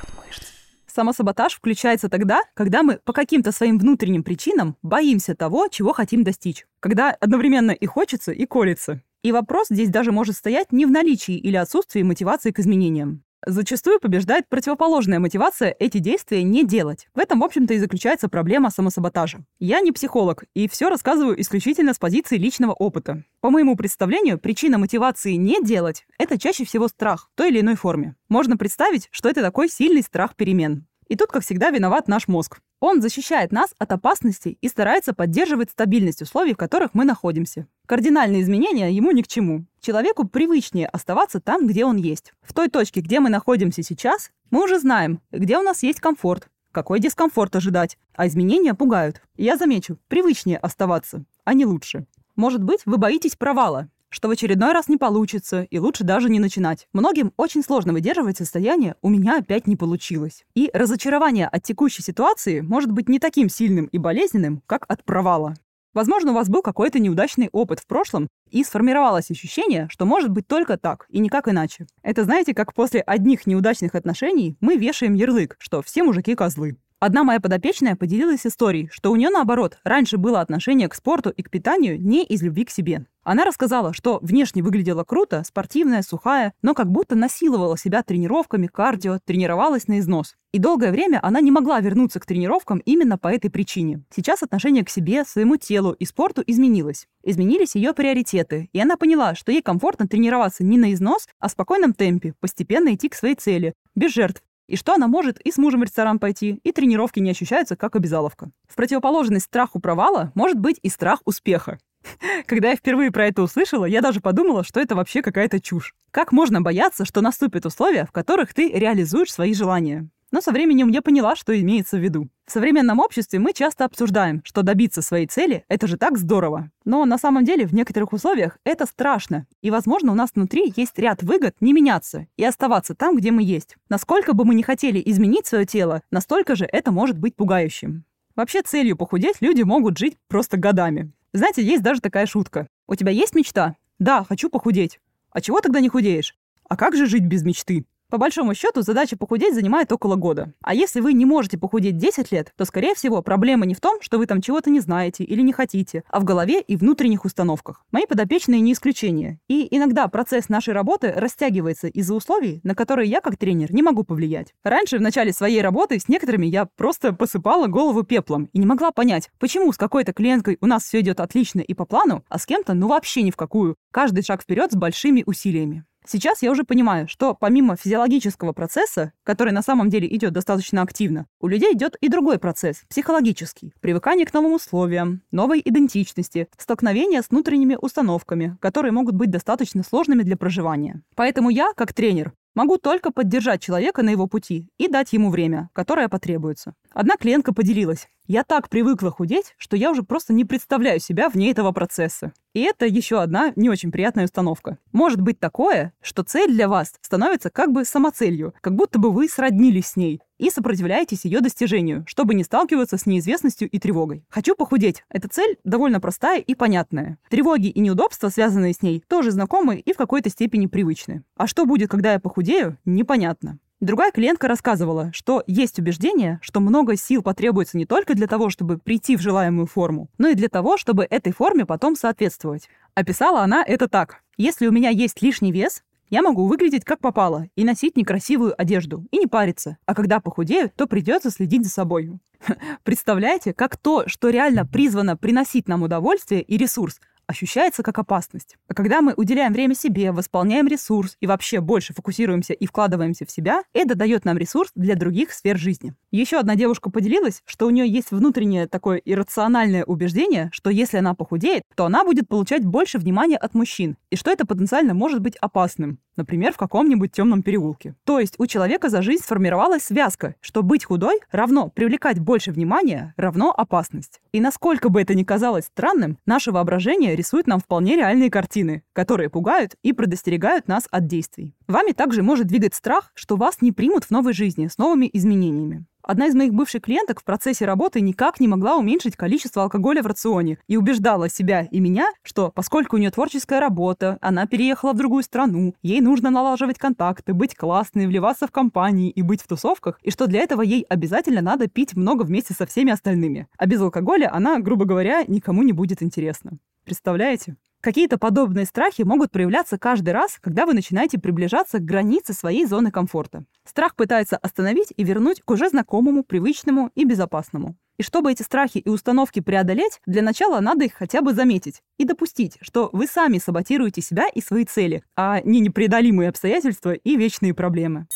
Самосаботаж 0.93 1.53
включается 1.53 2.09
тогда, 2.09 2.41
когда 2.53 2.83
мы 2.83 2.99
по 3.05 3.13
каким-то 3.13 3.51
своим 3.51 3.77
внутренним 3.79 4.23
причинам 4.23 4.75
боимся 4.81 5.35
того, 5.35 5.67
чего 5.69 5.93
хотим 5.93 6.23
достичь. 6.23 6.65
Когда 6.81 7.11
одновременно 7.11 7.71
и 7.71 7.85
хочется, 7.85 8.31
и 8.33 8.45
колется. 8.45 9.01
И 9.23 9.31
вопрос 9.31 9.67
здесь 9.69 9.89
даже 9.89 10.11
может 10.11 10.35
стоять 10.35 10.71
не 10.71 10.85
в 10.85 10.91
наличии 10.91 11.37
или 11.37 11.55
отсутствии 11.55 12.01
мотивации 12.01 12.51
к 12.51 12.59
изменениям. 12.59 13.23
Зачастую 13.45 13.99
побеждает 13.99 14.47
противоположная 14.49 15.19
мотивация 15.19 15.75
эти 15.79 15.97
действия 15.97 16.43
не 16.43 16.63
делать. 16.63 17.07
В 17.15 17.19
этом, 17.19 17.39
в 17.39 17.43
общем-то, 17.43 17.73
и 17.73 17.79
заключается 17.79 18.29
проблема 18.29 18.69
самосаботажа. 18.69 19.39
Я 19.59 19.81
не 19.81 19.91
психолог, 19.91 20.43
и 20.53 20.69
все 20.69 20.89
рассказываю 20.89 21.41
исключительно 21.41 21.93
с 21.93 21.97
позиции 21.99 22.37
личного 22.37 22.73
опыта. 22.73 23.23
По 23.39 23.49
моему 23.49 23.75
представлению, 23.75 24.37
причина 24.37 24.77
мотивации 24.77 25.33
не 25.33 25.63
делать– 25.63 26.05
это 26.19 26.37
чаще 26.37 26.65
всего 26.65 26.87
страх 26.87 27.29
в 27.33 27.37
той 27.37 27.49
или 27.49 27.61
иной 27.61 27.75
форме. 27.75 28.15
Можно 28.29 28.57
представить, 28.57 29.07
что 29.11 29.27
это 29.27 29.41
такой 29.41 29.69
сильный 29.69 30.03
страх 30.03 30.35
перемен. 30.35 30.85
И 31.11 31.17
тут, 31.17 31.29
как 31.29 31.43
всегда, 31.43 31.71
виноват 31.71 32.07
наш 32.07 32.29
мозг. 32.29 32.61
Он 32.79 33.01
защищает 33.01 33.51
нас 33.51 33.75
от 33.77 33.91
опасностей 33.91 34.57
и 34.61 34.69
старается 34.69 35.13
поддерживать 35.13 35.69
стабильность 35.69 36.21
условий, 36.21 36.53
в 36.53 36.57
которых 36.57 36.91
мы 36.93 37.03
находимся. 37.03 37.67
Кардинальные 37.85 38.43
изменения 38.43 38.89
ему 38.93 39.11
ни 39.11 39.21
к 39.21 39.27
чему. 39.27 39.65
Человеку 39.81 40.25
привычнее 40.25 40.87
оставаться 40.87 41.41
там, 41.41 41.67
где 41.67 41.83
он 41.83 41.97
есть. 41.97 42.31
В 42.41 42.53
той 42.53 42.69
точке, 42.69 43.01
где 43.01 43.19
мы 43.19 43.29
находимся 43.29 43.83
сейчас, 43.83 44.31
мы 44.51 44.63
уже 44.63 44.79
знаем, 44.79 45.19
где 45.33 45.57
у 45.57 45.63
нас 45.63 45.83
есть 45.83 45.99
комфорт, 45.99 46.47
какой 46.71 47.01
дискомфорт 47.01 47.53
ожидать, 47.57 47.97
а 48.15 48.25
изменения 48.27 48.73
пугают. 48.73 49.21
я 49.35 49.57
замечу, 49.57 49.97
привычнее 50.07 50.59
оставаться, 50.59 51.25
а 51.43 51.53
не 51.53 51.65
лучше. 51.65 52.05
Может 52.37 52.63
быть, 52.63 52.83
вы 52.85 52.95
боитесь 52.95 53.35
провала, 53.35 53.89
что 54.11 54.27
в 54.27 54.31
очередной 54.31 54.73
раз 54.73 54.87
не 54.89 54.97
получится, 54.97 55.63
и 55.63 55.79
лучше 55.79 56.03
даже 56.03 56.29
не 56.29 56.39
начинать. 56.39 56.87
Многим 56.93 57.33
очень 57.37 57.63
сложно 57.63 57.93
выдерживать 57.93 58.37
состояние 58.37 58.95
«у 59.01 59.09
меня 59.09 59.37
опять 59.37 59.65
не 59.65 59.75
получилось». 59.75 60.43
И 60.53 60.69
разочарование 60.73 61.47
от 61.47 61.63
текущей 61.63 62.03
ситуации 62.03 62.59
может 62.59 62.91
быть 62.91 63.09
не 63.09 63.17
таким 63.17 63.49
сильным 63.49 63.85
и 63.85 63.97
болезненным, 63.97 64.61
как 64.67 64.85
от 64.87 65.03
провала. 65.03 65.55
Возможно, 65.93 66.31
у 66.31 66.35
вас 66.35 66.47
был 66.47 66.61
какой-то 66.61 66.99
неудачный 66.99 67.49
опыт 67.51 67.79
в 67.79 67.87
прошлом, 67.87 68.29
и 68.49 68.63
сформировалось 68.63 69.31
ощущение, 69.31 69.87
что 69.89 70.05
может 70.05 70.29
быть 70.29 70.47
только 70.47 70.77
так 70.77 71.05
и 71.09 71.19
никак 71.19 71.47
иначе. 71.47 71.85
Это 72.01 72.23
знаете, 72.23 72.53
как 72.53 72.73
после 72.73 73.01
одних 73.01 73.47
неудачных 73.47 73.95
отношений 73.95 74.55
мы 74.61 74.77
вешаем 74.77 75.15
ярлык, 75.15 75.55
что 75.59 75.81
все 75.81 76.03
мужики 76.03 76.35
козлы. 76.35 76.77
Одна 77.03 77.23
моя 77.23 77.39
подопечная 77.39 77.95
поделилась 77.95 78.45
историей, 78.45 78.87
что 78.91 79.11
у 79.11 79.15
нее 79.15 79.31
наоборот, 79.31 79.79
раньше 79.83 80.17
было 80.17 80.39
отношение 80.39 80.87
к 80.87 80.93
спорту 80.93 81.31
и 81.31 81.41
к 81.41 81.49
питанию 81.49 81.99
не 81.99 82.23
из 82.23 82.43
любви 82.43 82.63
к 82.63 82.69
себе. 82.69 83.07
Она 83.23 83.43
рассказала, 83.43 83.91
что 83.91 84.19
внешне 84.21 84.61
выглядела 84.61 85.03
круто, 85.03 85.41
спортивная, 85.43 86.03
сухая, 86.03 86.53
но 86.61 86.75
как 86.75 86.91
будто 86.91 87.15
насиловала 87.15 87.75
себя 87.75 88.03
тренировками, 88.03 88.67
кардио, 88.67 89.17
тренировалась 89.25 89.87
на 89.87 89.97
износ. 89.97 90.35
И 90.51 90.59
долгое 90.59 90.91
время 90.91 91.19
она 91.23 91.41
не 91.41 91.49
могла 91.49 91.79
вернуться 91.79 92.19
к 92.19 92.25
тренировкам 92.27 92.83
именно 92.85 93.17
по 93.17 93.29
этой 93.29 93.49
причине. 93.49 94.03
Сейчас 94.15 94.43
отношение 94.43 94.85
к 94.85 94.89
себе, 94.91 95.25
своему 95.25 95.57
телу 95.57 95.93
и 95.93 96.05
спорту 96.05 96.43
изменилось. 96.45 97.07
Изменились 97.23 97.73
ее 97.73 97.93
приоритеты, 97.93 98.69
и 98.73 98.79
она 98.79 98.95
поняла, 98.95 99.33
что 99.33 99.51
ей 99.51 99.63
комфортно 99.63 100.07
тренироваться 100.07 100.63
не 100.63 100.77
на 100.77 100.93
износ, 100.93 101.27
а 101.39 101.47
в 101.47 101.51
спокойном 101.51 101.93
темпе, 101.93 102.35
постепенно 102.39 102.93
идти 102.93 103.09
к 103.09 103.15
своей 103.15 103.33
цели, 103.33 103.73
без 103.95 104.13
жертв, 104.13 104.43
и 104.71 104.77
что 104.77 104.93
она 104.93 105.07
может 105.07 105.39
и 105.41 105.51
с 105.51 105.57
мужем 105.57 105.81
в 105.81 105.83
ресторан 105.83 106.17
пойти, 106.17 106.59
и 106.63 106.71
тренировки 106.71 107.19
не 107.19 107.31
ощущаются 107.31 107.75
как 107.75 107.97
обязаловка. 107.97 108.51
В 108.69 108.75
противоположность 108.75 109.45
страху 109.45 109.81
провала 109.81 110.31
может 110.33 110.57
быть 110.57 110.79
и 110.81 110.89
страх 110.89 111.19
успеха. 111.25 111.77
Когда 112.45 112.69
я 112.69 112.75
впервые 112.77 113.11
про 113.11 113.27
это 113.27 113.41
услышала, 113.41 113.83
я 113.85 114.01
даже 114.01 114.21
подумала, 114.21 114.63
что 114.63 114.79
это 114.79 114.95
вообще 114.95 115.21
какая-то 115.21 115.59
чушь. 115.59 115.93
Как 116.11 116.31
можно 116.31 116.61
бояться, 116.61 117.03
что 117.03 117.19
наступят 117.19 117.65
условия, 117.65 118.05
в 118.05 118.11
которых 118.11 118.53
ты 118.53 118.71
реализуешь 118.71 119.33
свои 119.33 119.53
желания? 119.53 120.09
Но 120.31 120.39
со 120.39 120.51
временем 120.51 120.87
я 120.87 121.01
поняла, 121.01 121.35
что 121.35 121.59
имеется 121.59 121.97
в 121.97 121.99
виду. 121.99 122.29
В 122.45 122.51
современном 122.51 122.99
обществе 122.99 123.37
мы 123.37 123.53
часто 123.53 123.83
обсуждаем, 123.83 124.41
что 124.45 124.61
добиться 124.61 125.01
своей 125.01 125.27
цели– 125.27 125.65
это 125.67 125.87
же 125.87 125.97
так 125.97 126.17
здорово. 126.17 126.71
Но 126.85 127.03
на 127.05 127.17
самом 127.17 127.43
деле 127.43 127.65
в 127.65 127.73
некоторых 127.73 128.13
условиях 128.13 128.57
это 128.63 128.85
страшно. 128.85 129.45
И, 129.61 129.69
возможно, 129.69 130.11
у 130.13 130.15
нас 130.15 130.31
внутри 130.33 130.73
есть 130.75 130.97
ряд 130.97 131.21
выгод 131.21 131.55
не 131.59 131.73
меняться 131.73 132.27
и 132.37 132.45
оставаться 132.45 132.95
там, 132.95 133.17
где 133.17 133.31
мы 133.31 133.43
есть. 133.43 133.75
Насколько 133.89 134.33
бы 134.33 134.45
мы 134.45 134.55
не 134.55 134.63
хотели 134.63 135.01
изменить 135.05 135.47
свое 135.47 135.65
тело, 135.65 136.01
настолько 136.11 136.55
же 136.55 136.65
это 136.65 136.91
может 136.91 137.17
быть 137.17 137.35
пугающим. 137.35 138.05
Вообще 138.35 138.61
целью 138.61 138.95
похудеть 138.95 139.41
люди 139.41 139.63
могут 139.63 139.97
жить 139.97 140.17
просто 140.29 140.55
годами. 140.57 141.11
Знаете, 141.33 141.63
есть 141.63 141.83
даже 141.83 141.99
такая 141.99 142.25
шутка. 142.25 142.67
У 142.87 142.95
тебя 142.95 143.11
есть 143.11 143.35
мечта? 143.35 143.75
Да, 143.99 144.23
хочу 144.23 144.49
похудеть. 144.49 144.99
А 145.31 145.41
чего 145.41 145.59
тогда 145.59 145.79
не 145.79 145.89
худеешь? 145.89 146.35
А 146.67 146.77
как 146.77 146.95
же 146.95 147.05
жить 147.05 147.25
без 147.25 147.43
мечты? 147.43 147.85
По 148.11 148.17
большому 148.17 148.53
счету, 148.53 148.81
задача 148.81 149.15
похудеть 149.15 149.55
занимает 149.55 149.89
около 149.93 150.17
года. 150.17 150.53
А 150.61 150.73
если 150.73 150.99
вы 150.99 151.13
не 151.13 151.23
можете 151.23 151.57
похудеть 151.57 151.95
10 151.95 152.29
лет, 152.33 152.51
то, 152.57 152.65
скорее 152.65 152.93
всего, 152.93 153.21
проблема 153.21 153.65
не 153.65 153.73
в 153.73 153.79
том, 153.79 154.01
что 154.01 154.17
вы 154.17 154.25
там 154.25 154.41
чего-то 154.41 154.69
не 154.69 154.81
знаете 154.81 155.23
или 155.23 155.41
не 155.41 155.53
хотите, 155.53 156.03
а 156.09 156.19
в 156.19 156.25
голове 156.25 156.59
и 156.59 156.75
внутренних 156.75 157.23
установках. 157.23 157.85
Мои 157.89 158.05
подопечные 158.05 158.59
не 158.59 158.73
исключение. 158.73 159.39
И 159.47 159.65
иногда 159.73 160.09
процесс 160.09 160.49
нашей 160.49 160.73
работы 160.73 161.13
растягивается 161.15 161.87
из-за 161.87 162.13
условий, 162.13 162.59
на 162.65 162.75
которые 162.75 163.09
я 163.09 163.21
как 163.21 163.37
тренер 163.37 163.73
не 163.73 163.81
могу 163.81 164.03
повлиять. 164.03 164.53
Раньше, 164.61 164.97
в 164.97 165.01
начале 165.01 165.31
своей 165.31 165.61
работы, 165.61 165.97
с 165.97 166.09
некоторыми 166.09 166.47
я 166.47 166.65
просто 166.65 167.13
посыпала 167.13 167.67
голову 167.67 168.03
пеплом 168.03 168.49
и 168.51 168.59
не 168.59 168.65
могла 168.65 168.91
понять, 168.91 169.29
почему 169.39 169.71
с 169.71 169.77
какой-то 169.77 170.11
клиенткой 170.11 170.57
у 170.59 170.65
нас 170.65 170.83
все 170.83 170.99
идет 170.99 171.21
отлично 171.21 171.61
и 171.61 171.73
по 171.73 171.85
плану, 171.85 172.25
а 172.27 172.39
с 172.39 172.45
кем-то 172.45 172.73
ну 172.73 172.89
вообще 172.89 173.21
ни 173.21 173.31
в 173.31 173.37
какую. 173.37 173.77
Каждый 173.89 174.25
шаг 174.25 174.41
вперед 174.41 174.73
с 174.73 174.75
большими 174.75 175.23
усилиями. 175.25 175.85
Сейчас 176.05 176.41
я 176.41 176.51
уже 176.51 176.63
понимаю, 176.63 177.07
что 177.07 177.35
помимо 177.35 177.75
физиологического 177.75 178.53
процесса, 178.53 179.13
который 179.23 179.53
на 179.53 179.61
самом 179.61 179.89
деле 179.89 180.07
идет 180.13 180.33
достаточно 180.33 180.81
активно, 180.81 181.27
у 181.39 181.47
людей 181.47 181.73
идет 181.73 181.95
и 182.01 182.09
другой 182.09 182.39
процесс, 182.39 182.83
психологический. 182.89 183.73
Привыкание 183.81 184.25
к 184.25 184.33
новым 184.33 184.53
условиям, 184.53 185.21
новой 185.31 185.61
идентичности, 185.63 186.47
столкновение 186.57 187.21
с 187.21 187.29
внутренними 187.29 187.77
установками, 187.79 188.57
которые 188.59 188.91
могут 188.91 189.15
быть 189.15 189.29
достаточно 189.29 189.83
сложными 189.83 190.23
для 190.23 190.37
проживания. 190.37 191.03
Поэтому 191.15 191.49
я, 191.49 191.71
как 191.75 191.93
тренер, 191.93 192.33
Могу 192.53 192.77
только 192.77 193.11
поддержать 193.11 193.61
человека 193.61 194.03
на 194.03 194.09
его 194.09 194.27
пути 194.27 194.67
и 194.77 194.89
дать 194.89 195.13
ему 195.13 195.29
время, 195.29 195.69
которое 195.73 196.09
потребуется. 196.09 196.73
Одна 196.91 197.15
клиентка 197.15 197.53
поделилась. 197.53 198.09
Я 198.27 198.43
так 198.43 198.69
привыкла 198.69 199.09
худеть, 199.09 199.55
что 199.57 199.77
я 199.77 199.91
уже 199.91 200.03
просто 200.03 200.33
не 200.33 200.43
представляю 200.43 200.99
себя 200.99 201.29
вне 201.29 201.51
этого 201.51 201.71
процесса. 201.71 202.33
И 202.53 202.61
это 202.61 202.85
еще 202.85 203.21
одна 203.21 203.53
не 203.55 203.69
очень 203.69 203.91
приятная 203.91 204.25
установка. 204.25 204.77
Может 204.91 205.21
быть 205.21 205.39
такое, 205.39 205.93
что 206.01 206.23
цель 206.23 206.51
для 206.51 206.67
вас 206.67 206.93
становится 207.01 207.49
как 207.49 207.71
бы 207.71 207.85
самоцелью, 207.85 208.53
как 208.61 208.75
будто 208.75 208.99
бы 208.99 209.11
вы 209.11 209.29
сроднились 209.29 209.87
с 209.87 209.95
ней 209.95 210.21
и 210.41 210.49
сопротивляетесь 210.49 211.23
ее 211.23 211.39
достижению, 211.39 212.03
чтобы 212.07 212.33
не 212.33 212.43
сталкиваться 212.43 212.97
с 212.97 213.05
неизвестностью 213.05 213.69
и 213.69 213.77
тревогой. 213.77 214.25
Хочу 214.27 214.55
похудеть. 214.55 215.03
Эта 215.09 215.29
цель 215.29 215.57
довольно 215.63 216.01
простая 216.01 216.39
и 216.39 216.55
понятная. 216.55 217.19
Тревоги 217.29 217.67
и 217.67 217.79
неудобства, 217.79 218.29
связанные 218.29 218.73
с 218.73 218.81
ней, 218.81 219.03
тоже 219.07 219.29
знакомы 219.29 219.77
и 219.77 219.93
в 219.93 219.97
какой-то 219.97 220.29
степени 220.29 220.65
привычны. 220.65 221.23
А 221.37 221.45
что 221.45 221.67
будет, 221.67 221.91
когда 221.91 222.13
я 222.13 222.19
похудею, 222.19 222.77
непонятно. 222.85 223.59
Другая 223.81 224.11
клиентка 224.11 224.47
рассказывала, 224.47 225.11
что 225.13 225.43
есть 225.45 225.77
убеждение, 225.77 226.39
что 226.41 226.59
много 226.59 226.95
сил 226.95 227.21
потребуется 227.21 227.77
не 227.77 227.85
только 227.85 228.15
для 228.15 228.27
того, 228.27 228.49
чтобы 228.49 228.79
прийти 228.79 229.17
в 229.17 229.21
желаемую 229.21 229.67
форму, 229.67 230.09
но 230.17 230.29
и 230.29 230.35
для 230.35 230.49
того, 230.49 230.77
чтобы 230.77 231.07
этой 231.07 231.33
форме 231.33 231.67
потом 231.67 231.95
соответствовать. 231.95 232.67
Описала 232.95 233.41
она 233.41 233.63
это 233.63 233.87
так. 233.87 234.21
Если 234.37 234.65
у 234.67 234.71
меня 234.71 234.89
есть 234.89 235.21
лишний 235.21 235.51
вес, 235.51 235.83
я 236.11 236.21
могу 236.21 236.45
выглядеть 236.45 236.83
как 236.83 236.99
попало 236.99 237.47
и 237.55 237.63
носить 237.63 237.95
некрасивую 237.95 238.53
одежду, 238.61 239.07
и 239.11 239.17
не 239.17 239.27
париться. 239.27 239.77
А 239.85 239.95
когда 239.95 240.19
похудею, 240.19 240.69
то 240.75 240.85
придется 240.85 241.31
следить 241.31 241.63
за 241.63 241.71
собой. 241.71 242.11
Представляете, 242.83 243.53
как 243.53 243.77
то, 243.77 244.03
что 244.07 244.29
реально 244.29 244.65
призвано 244.65 245.15
приносить 245.15 245.69
нам 245.69 245.83
удовольствие 245.83 246.41
и 246.41 246.57
ресурс, 246.57 246.99
ощущается 247.31 247.81
как 247.81 247.97
опасность. 247.97 248.57
А 248.67 248.73
когда 248.73 249.01
мы 249.01 249.13
уделяем 249.15 249.53
время 249.53 249.73
себе, 249.73 250.11
восполняем 250.11 250.67
ресурс 250.67 251.17
и 251.19 251.27
вообще 251.27 251.59
больше 251.59 251.93
фокусируемся 251.93 252.53
и 252.53 252.65
вкладываемся 252.65 253.25
в 253.25 253.31
себя, 253.31 253.63
это 253.73 253.95
дает 253.95 254.25
нам 254.25 254.37
ресурс 254.37 254.71
для 254.75 254.95
других 254.95 255.33
сфер 255.33 255.57
жизни. 255.57 255.93
Еще 256.11 256.37
одна 256.37 256.55
девушка 256.55 256.91
поделилась, 256.91 257.41
что 257.45 257.65
у 257.65 257.69
нее 257.69 257.87
есть 257.89 258.11
внутреннее 258.11 258.67
такое 258.67 258.97
иррациональное 258.97 259.83
убеждение, 259.83 260.49
что 260.53 260.69
если 260.69 260.97
она 260.97 261.15
похудеет, 261.15 261.63
то 261.75 261.85
она 261.85 262.03
будет 262.03 262.27
получать 262.27 262.63
больше 262.63 262.99
внимания 262.99 263.37
от 263.37 263.53
мужчин, 263.53 263.97
и 264.09 264.15
что 264.15 264.29
это 264.29 264.45
потенциально 264.45 264.93
может 264.93 265.21
быть 265.21 265.37
опасным 265.37 265.99
например, 266.15 266.53
в 266.53 266.57
каком-нибудь 266.57 267.11
темном 267.11 267.41
переулке. 267.43 267.95
То 268.03 268.19
есть 268.19 268.35
у 268.37 268.45
человека 268.45 268.89
за 268.89 269.01
жизнь 269.01 269.23
сформировалась 269.23 269.83
связка, 269.83 270.35
что 270.39 270.63
быть 270.63 270.85
худой 270.85 271.19
равно 271.31 271.69
привлекать 271.69 272.19
больше 272.19 272.51
внимания, 272.51 273.13
равно 273.17 273.51
опасность. 273.55 274.21
И 274.31 274.39
насколько 274.39 274.89
бы 274.89 275.01
это 275.01 275.15
ни 275.15 275.23
казалось 275.23 275.65
странным, 275.65 276.17
наше 276.25 276.51
воображение 276.51 277.15
рисует 277.21 277.47
нам 277.47 277.59
вполне 277.59 277.95
реальные 277.95 278.29
картины, 278.29 278.83
которые 278.93 279.29
пугают 279.29 279.75
и 279.83 279.93
предостерегают 279.93 280.67
нас 280.67 280.87
от 280.91 281.07
действий. 281.07 281.55
Вами 281.67 281.91
также 281.91 282.23
может 282.23 282.47
двигать 282.47 282.73
страх, 282.73 283.11
что 283.13 283.35
вас 283.35 283.61
не 283.61 283.71
примут 283.71 284.05
в 284.05 284.11
новой 284.11 284.33
жизни 284.33 284.67
с 284.67 284.77
новыми 284.77 285.09
изменениями. 285.13 285.85
Одна 286.03 286.25
из 286.27 286.35
моих 286.35 286.53
бывших 286.53 286.81
клиенток 286.81 287.21
в 287.21 287.23
процессе 287.23 287.65
работы 287.65 288.01
никак 288.01 288.39
не 288.39 288.47
могла 288.47 288.75
уменьшить 288.75 289.15
количество 289.15 289.63
алкоголя 289.63 290.01
в 290.01 290.07
рационе 290.07 290.57
и 290.67 290.75
убеждала 290.75 291.29
себя 291.29 291.67
и 291.69 291.79
меня, 291.79 292.07
что 292.23 292.51
поскольку 292.53 292.95
у 292.95 292.99
нее 292.99 293.11
творческая 293.11 293.59
работа, 293.59 294.17
она 294.19 294.47
переехала 294.47 294.93
в 294.93 294.97
другую 294.97 295.23
страну, 295.23 295.75
ей 295.83 296.01
нужно 296.01 296.31
налаживать 296.31 296.79
контакты, 296.79 297.33
быть 297.33 297.55
классной, 297.55 298.07
вливаться 298.07 298.47
в 298.47 298.51
компании 298.51 299.11
и 299.11 299.21
быть 299.21 299.41
в 299.41 299.47
тусовках, 299.47 299.99
и 300.01 300.09
что 300.09 300.27
для 300.27 300.41
этого 300.41 300.63
ей 300.63 300.85
обязательно 300.89 301.41
надо 301.41 301.67
пить 301.67 301.95
много 301.95 302.23
вместе 302.23 302.53
со 302.53 302.65
всеми 302.65 302.91
остальными. 302.91 303.47
А 303.57 303.67
без 303.67 303.79
алкоголя 303.79 304.33
она, 304.33 304.59
грубо 304.59 304.85
говоря, 304.85 305.23
никому 305.27 305.61
не 305.61 305.71
будет 305.71 306.01
интересна. 306.01 306.57
Представляете? 306.91 307.55
Какие-то 307.79 308.17
подобные 308.17 308.65
страхи 308.65 309.03
могут 309.03 309.31
проявляться 309.31 309.77
каждый 309.77 310.09
раз, 310.09 310.37
когда 310.41 310.65
вы 310.65 310.73
начинаете 310.73 311.17
приближаться 311.17 311.79
к 311.79 311.85
границе 311.85 312.33
своей 312.33 312.65
зоны 312.65 312.91
комфорта. 312.91 313.45
Страх 313.63 313.95
пытается 313.95 314.35
остановить 314.35 314.91
и 314.97 315.05
вернуть 315.05 315.39
к 315.41 315.49
уже 315.51 315.69
знакомому, 315.69 316.25
привычному 316.25 316.91
и 316.93 317.05
безопасному. 317.05 317.77
И 317.97 318.03
чтобы 318.03 318.33
эти 318.33 318.43
страхи 318.43 318.79
и 318.79 318.89
установки 318.89 319.39
преодолеть, 319.39 320.01
для 320.05 320.21
начала 320.21 320.59
надо 320.59 320.83
их 320.83 320.91
хотя 320.91 321.21
бы 321.21 321.33
заметить 321.33 321.81
и 321.97 322.03
допустить, 322.03 322.57
что 322.59 322.89
вы 322.91 323.07
сами 323.07 323.37
саботируете 323.37 324.01
себя 324.01 324.27
и 324.27 324.41
свои 324.41 324.65
цели, 324.65 325.01
а 325.15 325.39
не 325.45 325.61
непреодолимые 325.61 326.27
обстоятельства 326.27 326.91
и 326.91 327.15
вечные 327.15 327.53
проблемы. 327.53 328.07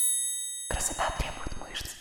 Красота 0.70 1.13
требует 1.17 1.72
мышц. 1.72 1.91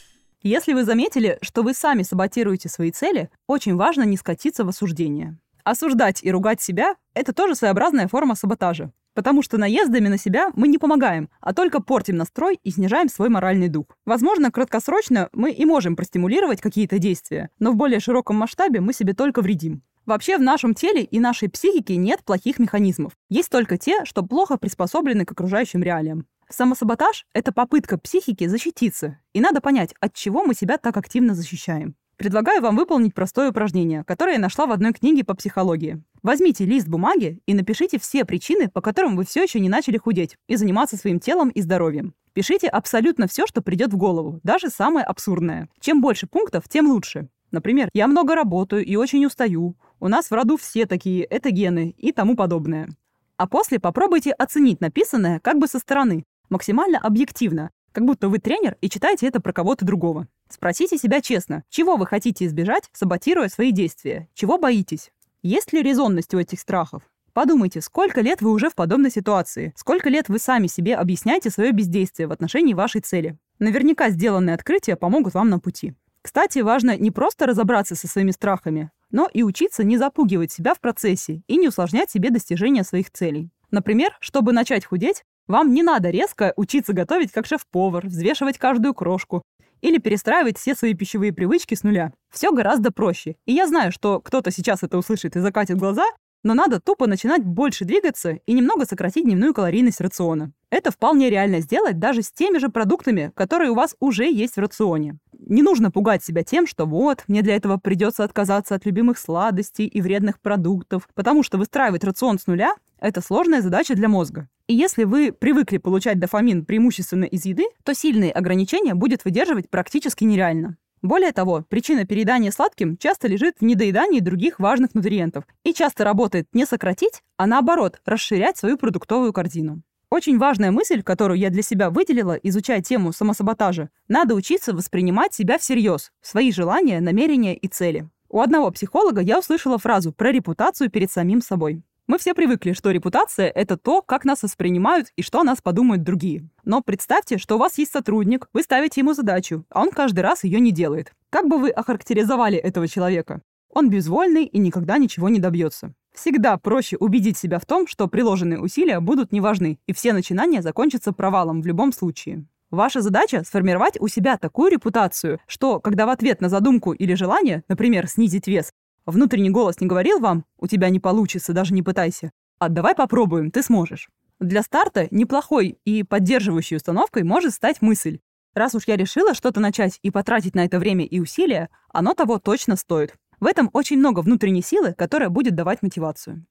Если 0.43 0.73
вы 0.73 0.83
заметили, 0.83 1.39
что 1.41 1.63
вы 1.63 1.73
сами 1.73 2.03
саботируете 2.03 2.69
свои 2.69 2.91
цели, 2.91 3.31
очень 3.47 3.77
важно 3.77 4.03
не 4.03 4.17
скатиться 4.17 4.65
в 4.65 4.69
осуждение. 4.71 5.39
Осуждать 5.65 6.23
и 6.23 6.31
ругать 6.31 6.61
себя– 6.61 6.95
это 7.15 7.33
тоже 7.33 7.55
своеобразная 7.55 8.07
форма 8.07 8.35
саботажа. 8.35 8.93
Потому 9.15 9.43
что 9.43 9.57
наездами 9.57 10.09
на 10.09 10.19
себя 10.19 10.51
мы 10.55 10.69
не 10.69 10.77
помогаем, 10.77 11.31
а 11.41 11.55
только 11.55 11.81
портим 11.81 12.17
настрой 12.17 12.59
и 12.63 12.71
снижаем 12.71 13.09
свой 13.09 13.31
моральный 13.31 13.69
дух. 13.69 13.87
Возможно, 14.05 14.51
краткосрочно 14.51 15.31
мы 15.33 15.53
и 15.53 15.65
можем 15.65 15.97
простимулировать 15.97 16.61
какие-то 16.61 16.99
действия, 16.99 17.49
но 17.59 17.73
в 17.73 17.77
более 17.77 17.99
широком 17.99 18.37
масштабе 18.37 18.81
мы 18.81 18.93
себе 18.93 19.15
только 19.15 19.41
вредим. 19.41 19.83
Вообще 20.05 20.37
в 20.37 20.43
нашем 20.43 20.75
теле 20.75 21.03
и 21.03 21.19
нашей 21.19 21.49
психике 21.49 21.97
нет 21.97 22.23
плохих 22.25 22.59
механизмов. 22.59 23.15
Есть 23.31 23.49
только 23.49 23.79
те, 23.79 24.05
что 24.05 24.23
плохо 24.23 24.59
приспособлены 24.59 25.25
к 25.25 25.33
окружающим 25.33 25.83
реалиям. 25.83 26.27
Самосаботаж– 26.51 27.25
это 27.33 27.53
попытка 27.53 27.97
психики 27.97 28.47
защититься, 28.47 29.19
и 29.33 29.41
надо 29.41 29.63
понять, 29.63 29.95
от 29.99 30.13
чего 30.13 30.45
мы 30.45 30.55
себя 30.55 30.77
так 30.77 30.99
активно 30.99 31.35
защищаем. 31.35 31.97
Предлагаю 32.17 32.63
вам 32.63 32.77
выполнить 32.77 33.15
простое 33.15 33.51
упражнение, 33.51 34.05
которое 34.05 34.35
я 34.35 34.39
нашла 34.39 34.67
в 34.67 34.73
одной 34.73 34.93
книге 34.93 35.25
по 35.25 35.35
психологии. 35.35 36.01
Возьмите 36.23 36.65
лист 36.65 36.87
бумаги 36.87 37.41
и 37.47 37.55
напишите 37.55 37.99
все 37.99 38.25
причины, 38.25 38.69
по 38.69 38.81
которым 38.81 39.17
вы 39.17 39.25
все 39.25 39.43
еще 39.43 39.59
не 39.59 39.69
начали 39.69 39.99
худеть 39.99 40.37
и 40.47 40.57
заниматься 40.57 40.97
своим 40.97 41.19
телом 41.19 41.49
и 41.49 41.61
здоровьем. 41.61 42.15
Пишите 42.33 42.69
абсолютно 42.69 43.27
все, 43.27 43.47
что 43.47 43.63
придет 43.63 43.93
в 43.93 43.97
голову, 43.97 44.41
даже 44.43 44.71
самое 44.71 45.05
абсурдное. 45.05 45.69
Чем 45.81 46.01
больше 46.01 46.27
пунктов, 46.27 46.69
тем 46.69 46.89
лучше. 46.89 47.29
Например, 47.51 47.89
я 47.93 48.07
много 48.07 48.35
работаю 48.35 48.85
и 48.85 48.97
очень 48.97 49.25
устаю. 49.27 49.77
У 50.01 50.09
нас 50.09 50.31
в 50.31 50.33
роду 50.33 50.57
все 50.57 50.87
такие, 50.87 51.25
это 51.25 51.51
гены 51.51 51.95
и 51.97 52.11
тому 52.13 52.37
подобное. 52.37 52.89
А 53.37 53.47
после 53.47 53.79
попробуйте 53.79 54.33
оценить 54.33 54.81
написанное 54.81 55.41
как 55.41 55.59
бы 55.59 55.67
со 55.67 55.79
стороны, 55.79 56.25
максимально 56.49 56.99
объективно, 56.99 57.71
как 57.93 58.05
будто 58.05 58.29
вы 58.29 58.39
тренер 58.39 58.77
и 58.81 58.89
читаете 58.89 59.27
это 59.27 59.41
про 59.41 59.53
кого-то 59.53 59.85
другого. 59.85 60.27
Спросите 60.49 60.99
себя 60.99 61.21
честно, 61.21 61.65
чего 61.69 61.97
вы 61.97 62.07
хотите 62.07 62.47
избежать, 62.47 62.89
саботируя 62.93 63.49
свои 63.49 63.73
действия? 63.73 64.29
Чего 64.35 64.59
боитесь? 64.59 65.11
Есть 65.43 65.73
ли 65.73 65.83
резонность 65.83 66.33
у 66.35 66.39
этих 66.39 66.61
страхов? 66.61 67.03
Подумайте, 67.33 67.81
сколько 67.81 68.21
лет 68.21 68.43
вы 68.43 68.53
уже 68.53 68.71
в 68.71 68.77
подобной 68.77 69.11
ситуации? 69.11 69.73
Сколько 69.77 70.09
лет 70.09 70.29
вы 70.29 70.39
сами 70.39 70.69
себе 70.69 70.95
объясняете 70.95 71.51
свое 71.51 71.73
бездействие 71.73 72.29
в 72.29 72.33
отношении 72.33 72.75
вашей 72.75 73.01
цели? 73.01 73.37
Наверняка 73.59 74.11
сделанные 74.11 74.55
открытия 74.55 74.95
помогут 74.95 75.35
вам 75.35 75.49
на 75.49 75.59
пути. 75.59 75.95
Кстати, 76.23 76.61
важно 76.61 76.97
не 76.97 77.11
просто 77.11 77.47
разобраться 77.47 77.97
со 77.97 78.07
своими 78.07 78.31
страхами, 78.31 78.91
но 79.11 79.29
и 79.33 79.43
учиться 79.43 79.85
не 79.85 79.99
запугивать 79.99 80.53
себя 80.53 80.75
в 80.75 80.81
процессе 80.81 81.43
и 81.49 81.57
не 81.57 81.69
усложнять 81.69 82.11
себе 82.11 82.31
достижение 82.31 82.85
своих 82.85 83.11
целей. 83.11 83.51
Например, 83.71 84.17
чтобы 84.21 84.53
начать 84.53 84.85
худеть, 84.85 85.25
вам 85.47 85.75
не 85.75 85.83
надо 85.83 86.11
резко 86.11 86.55
учиться 86.57 86.93
готовить 86.93 87.33
как 87.33 87.47
шеф-повар, 87.47 88.07
взвешивать 88.07 88.59
каждую 88.59 88.95
крошку 88.95 89.43
или 89.81 89.99
перестраивать 89.99 90.59
все 90.59 90.75
свои 90.75 90.95
пищевые 90.95 91.33
привычки 91.33 91.75
с 91.75 91.83
нуля. 91.83 92.13
Все 92.31 92.53
гораздо 92.53 92.91
проще. 92.91 93.37
И 93.47 93.53
я 93.53 93.67
знаю, 93.67 93.93
что 93.93 94.21
кто-то 94.21 94.51
сейчас 94.51 94.83
это 94.83 94.99
услышит 94.99 95.37
и 95.37 95.41
закатит 95.41 95.79
глаза, 95.79 96.05
но 96.45 96.53
надо 96.53 96.79
тупо 96.79 97.07
начинать 97.07 97.43
больше 97.43 97.85
двигаться 97.85 98.33
и 98.47 98.53
немного 98.53 98.85
сократить 98.85 99.25
дневную 99.25 99.55
калорийность 99.55 100.01
рациона. 100.01 100.53
Это 100.71 100.91
вполне 100.91 101.31
реально 101.31 101.61
сделать 101.61 101.99
даже 101.99 102.23
с 102.23 102.31
теми 102.31 102.59
же 102.59 102.69
продуктами, 102.69 103.33
которые 103.35 103.71
у 103.71 103.75
вас 103.75 103.97
уже 103.99 104.31
есть 104.31 104.57
в 104.57 104.61
рационе. 104.61 105.19
Не 105.33 105.63
нужно 105.63 105.91
пугать 105.91 106.23
себя 106.23 106.43
тем, 106.43 106.67
что 106.67 106.85
вот, 106.85 107.25
мне 107.29 107.43
для 107.43 107.57
этого 107.57 107.79
придется 107.79 108.25
отказаться 108.25 108.75
от 108.75 108.85
любимых 108.85 109.19
сладостей 109.19 109.87
и 109.87 110.01
вредных 110.01 110.41
продуктов, 110.41 111.09
потому 111.15 111.43
что 111.43 111.59
выстраивать 111.59 112.05
рацион 112.05 112.39
с 112.39 112.47
нуля 112.47 112.75
это 112.99 113.21
сложная 113.21 113.61
задача 113.61 113.95
для 113.95 114.09
мозга. 114.09 114.49
И 114.67 114.75
если 114.75 115.05
вы 115.05 115.31
привыкли 115.33 115.77
получать 115.77 116.19
дофамин 116.19 116.65
преимущественно 116.65 117.25
из 117.25 117.45
еды, 117.45 117.65
то 117.83 117.95
сильные 117.95 118.33
ограничения 118.33 118.95
будет 118.95 119.25
выдерживать 119.27 119.69
практически 119.69 120.25
нереально. 120.25 120.79
Более 121.03 121.33
того, 121.33 121.63
причина 121.69 122.07
переедания 122.07 122.51
сладким 122.51 122.97
часто 122.97 123.29
лежит 123.29 123.57
в 123.61 123.63
недоедании 123.63 124.21
других 124.21 124.59
важных 124.59 124.95
нутриентов 124.95 125.45
и 125.65 125.75
часто 125.75 126.03
работает 126.03 126.49
не 126.55 126.65
сократить, 126.65 127.21
а 127.37 127.47
наоборот, 127.47 128.01
расширять 128.07 128.57
свою 128.57 128.79
продуктовую 128.79 129.35
корзину. 129.35 129.83
Очень 130.09 130.39
важная 130.39 130.71
мысль, 130.71 131.03
которую 131.03 131.39
я 131.39 131.51
для 131.51 131.63
себя 131.63 131.91
выделила, 131.91 132.33
изучая 132.33 132.81
тему 132.81 133.13
самосаботажа, 133.13 133.91
надо 134.09 134.35
учиться 134.35 134.73
воспринимать 134.73 135.35
себя 135.35 135.59
всерьез, 135.59 136.11
свои 136.23 136.51
желания, 136.53 137.03
намерения 137.03 137.55
и 137.55 137.69
цели. 137.69 138.09
У 138.31 138.41
одного 138.41 138.71
психолога 138.71 139.21
я 139.21 139.39
услышала 139.39 139.77
фразу 139.77 140.11
про 140.11 140.33
репутацию 140.33 140.91
перед 140.91 141.11
самим 141.11 141.43
собой. 141.43 141.83
Мы 142.07 142.19
все 142.19 142.35
привыкли, 142.35 142.75
что 142.75 142.91
репутация— 142.91 143.49
это 143.55 143.79
то, 143.79 144.03
как 144.03 144.27
нас 144.27 144.43
воспринимают 144.43 145.09
и 145.17 145.23
что 145.23 145.41
о 145.41 145.43
нас 145.43 145.63
подумают 145.63 146.03
другие. 146.03 146.47
Но 146.63 146.83
представьте, 146.83 147.39
что 147.39 147.55
у 147.55 147.59
вас 147.59 147.79
есть 147.79 147.93
сотрудник, 147.93 148.47
вы 148.53 148.63
ставите 148.63 149.01
ему 149.01 149.15
задачу, 149.15 149.65
а 149.71 149.81
он 149.81 149.91
каждый 149.91 150.21
раз 150.21 150.45
ее 150.45 150.61
не 150.61 150.71
делает. 150.71 151.13
Как 151.31 151.49
бы 151.49 151.57
вы 151.57 151.71
охарактеризовали 151.71 152.59
этого 152.59 152.89
человека? 152.89 153.41
Он 153.71 153.89
безвольный 153.89 154.45
и 154.45 154.59
никогда 154.59 154.99
ничего 154.99 155.31
не 155.31 155.41
добьется. 155.41 155.95
Всегда 156.15 156.59
проще 156.59 156.99
убедить 156.99 157.39
себя 157.39 157.59
в 157.59 157.65
том, 157.65 157.87
что 157.87 158.07
приложенные 158.07 158.61
усилия 158.61 159.01
будут 159.01 159.33
неважны, 159.33 159.79
и 159.87 159.95
все 159.95 160.13
начинания 160.13 160.61
закончатся 160.61 161.13
провалом 161.13 161.63
в 161.63 161.67
любом 161.67 161.91
случае. 161.91 162.45
Ваша 162.71 163.01
задача— 163.01 163.45
сформировать 163.47 163.99
у 163.99 164.09
себя 164.09 164.37
такую 164.37 164.71
репутацию, 164.71 165.41
что, 165.47 165.81
когда 165.81 166.05
в 166.05 166.11
ответ 166.11 166.43
на 166.43 166.51
задумку 166.51 166.93
или 166.93 167.15
желание, 167.15 167.65
например, 167.69 168.09
снизить 168.09 168.47
вес, 168.47 168.73
внутренний 169.07 169.51
голос 169.51 169.81
не 169.81 169.87
говорил 169.87 170.21
вам 170.21 170.45
«у 170.59 170.67
тебя 170.67 170.89
не 170.91 171.01
получится, 171.01 171.53
даже 171.53 171.75
не 171.75 171.83
пытайся», 171.83 172.33
а 172.59 172.69
«давай 172.69 172.95
попробуем, 172.95 173.51
ты 173.51 173.63
сможешь». 173.63 174.09
Для 174.41 174.63
старта 174.63 175.09
неплохой 175.11 175.79
и 175.85 176.03
поддерживающей 176.03 176.77
установкой 176.77 177.23
может 177.23 177.55
стать 177.55 177.83
мысль 177.83 178.21
«раз 178.55 178.75
уж 178.75 178.85
я 178.87 178.97
решила 178.97 179.35
что-то 179.35 179.61
начать 179.61 179.99
и 180.03 180.11
потратить 180.11 180.55
на 180.55 180.65
это 180.65 180.79
время 180.79 181.05
и 181.05 181.21
усилия, 181.21 181.71
оно 181.93 182.15
того 182.15 182.39
точно 182.39 182.77
стоит». 182.77 183.15
В 183.41 183.47
этом 183.47 183.69
очень 183.73 183.99
много 183.99 184.21
внутренней 184.21 184.63
силы, 184.63 184.95
которая 184.95 185.29
будет 185.29 185.55
давать 185.55 185.83
мотивацию. 185.83 186.47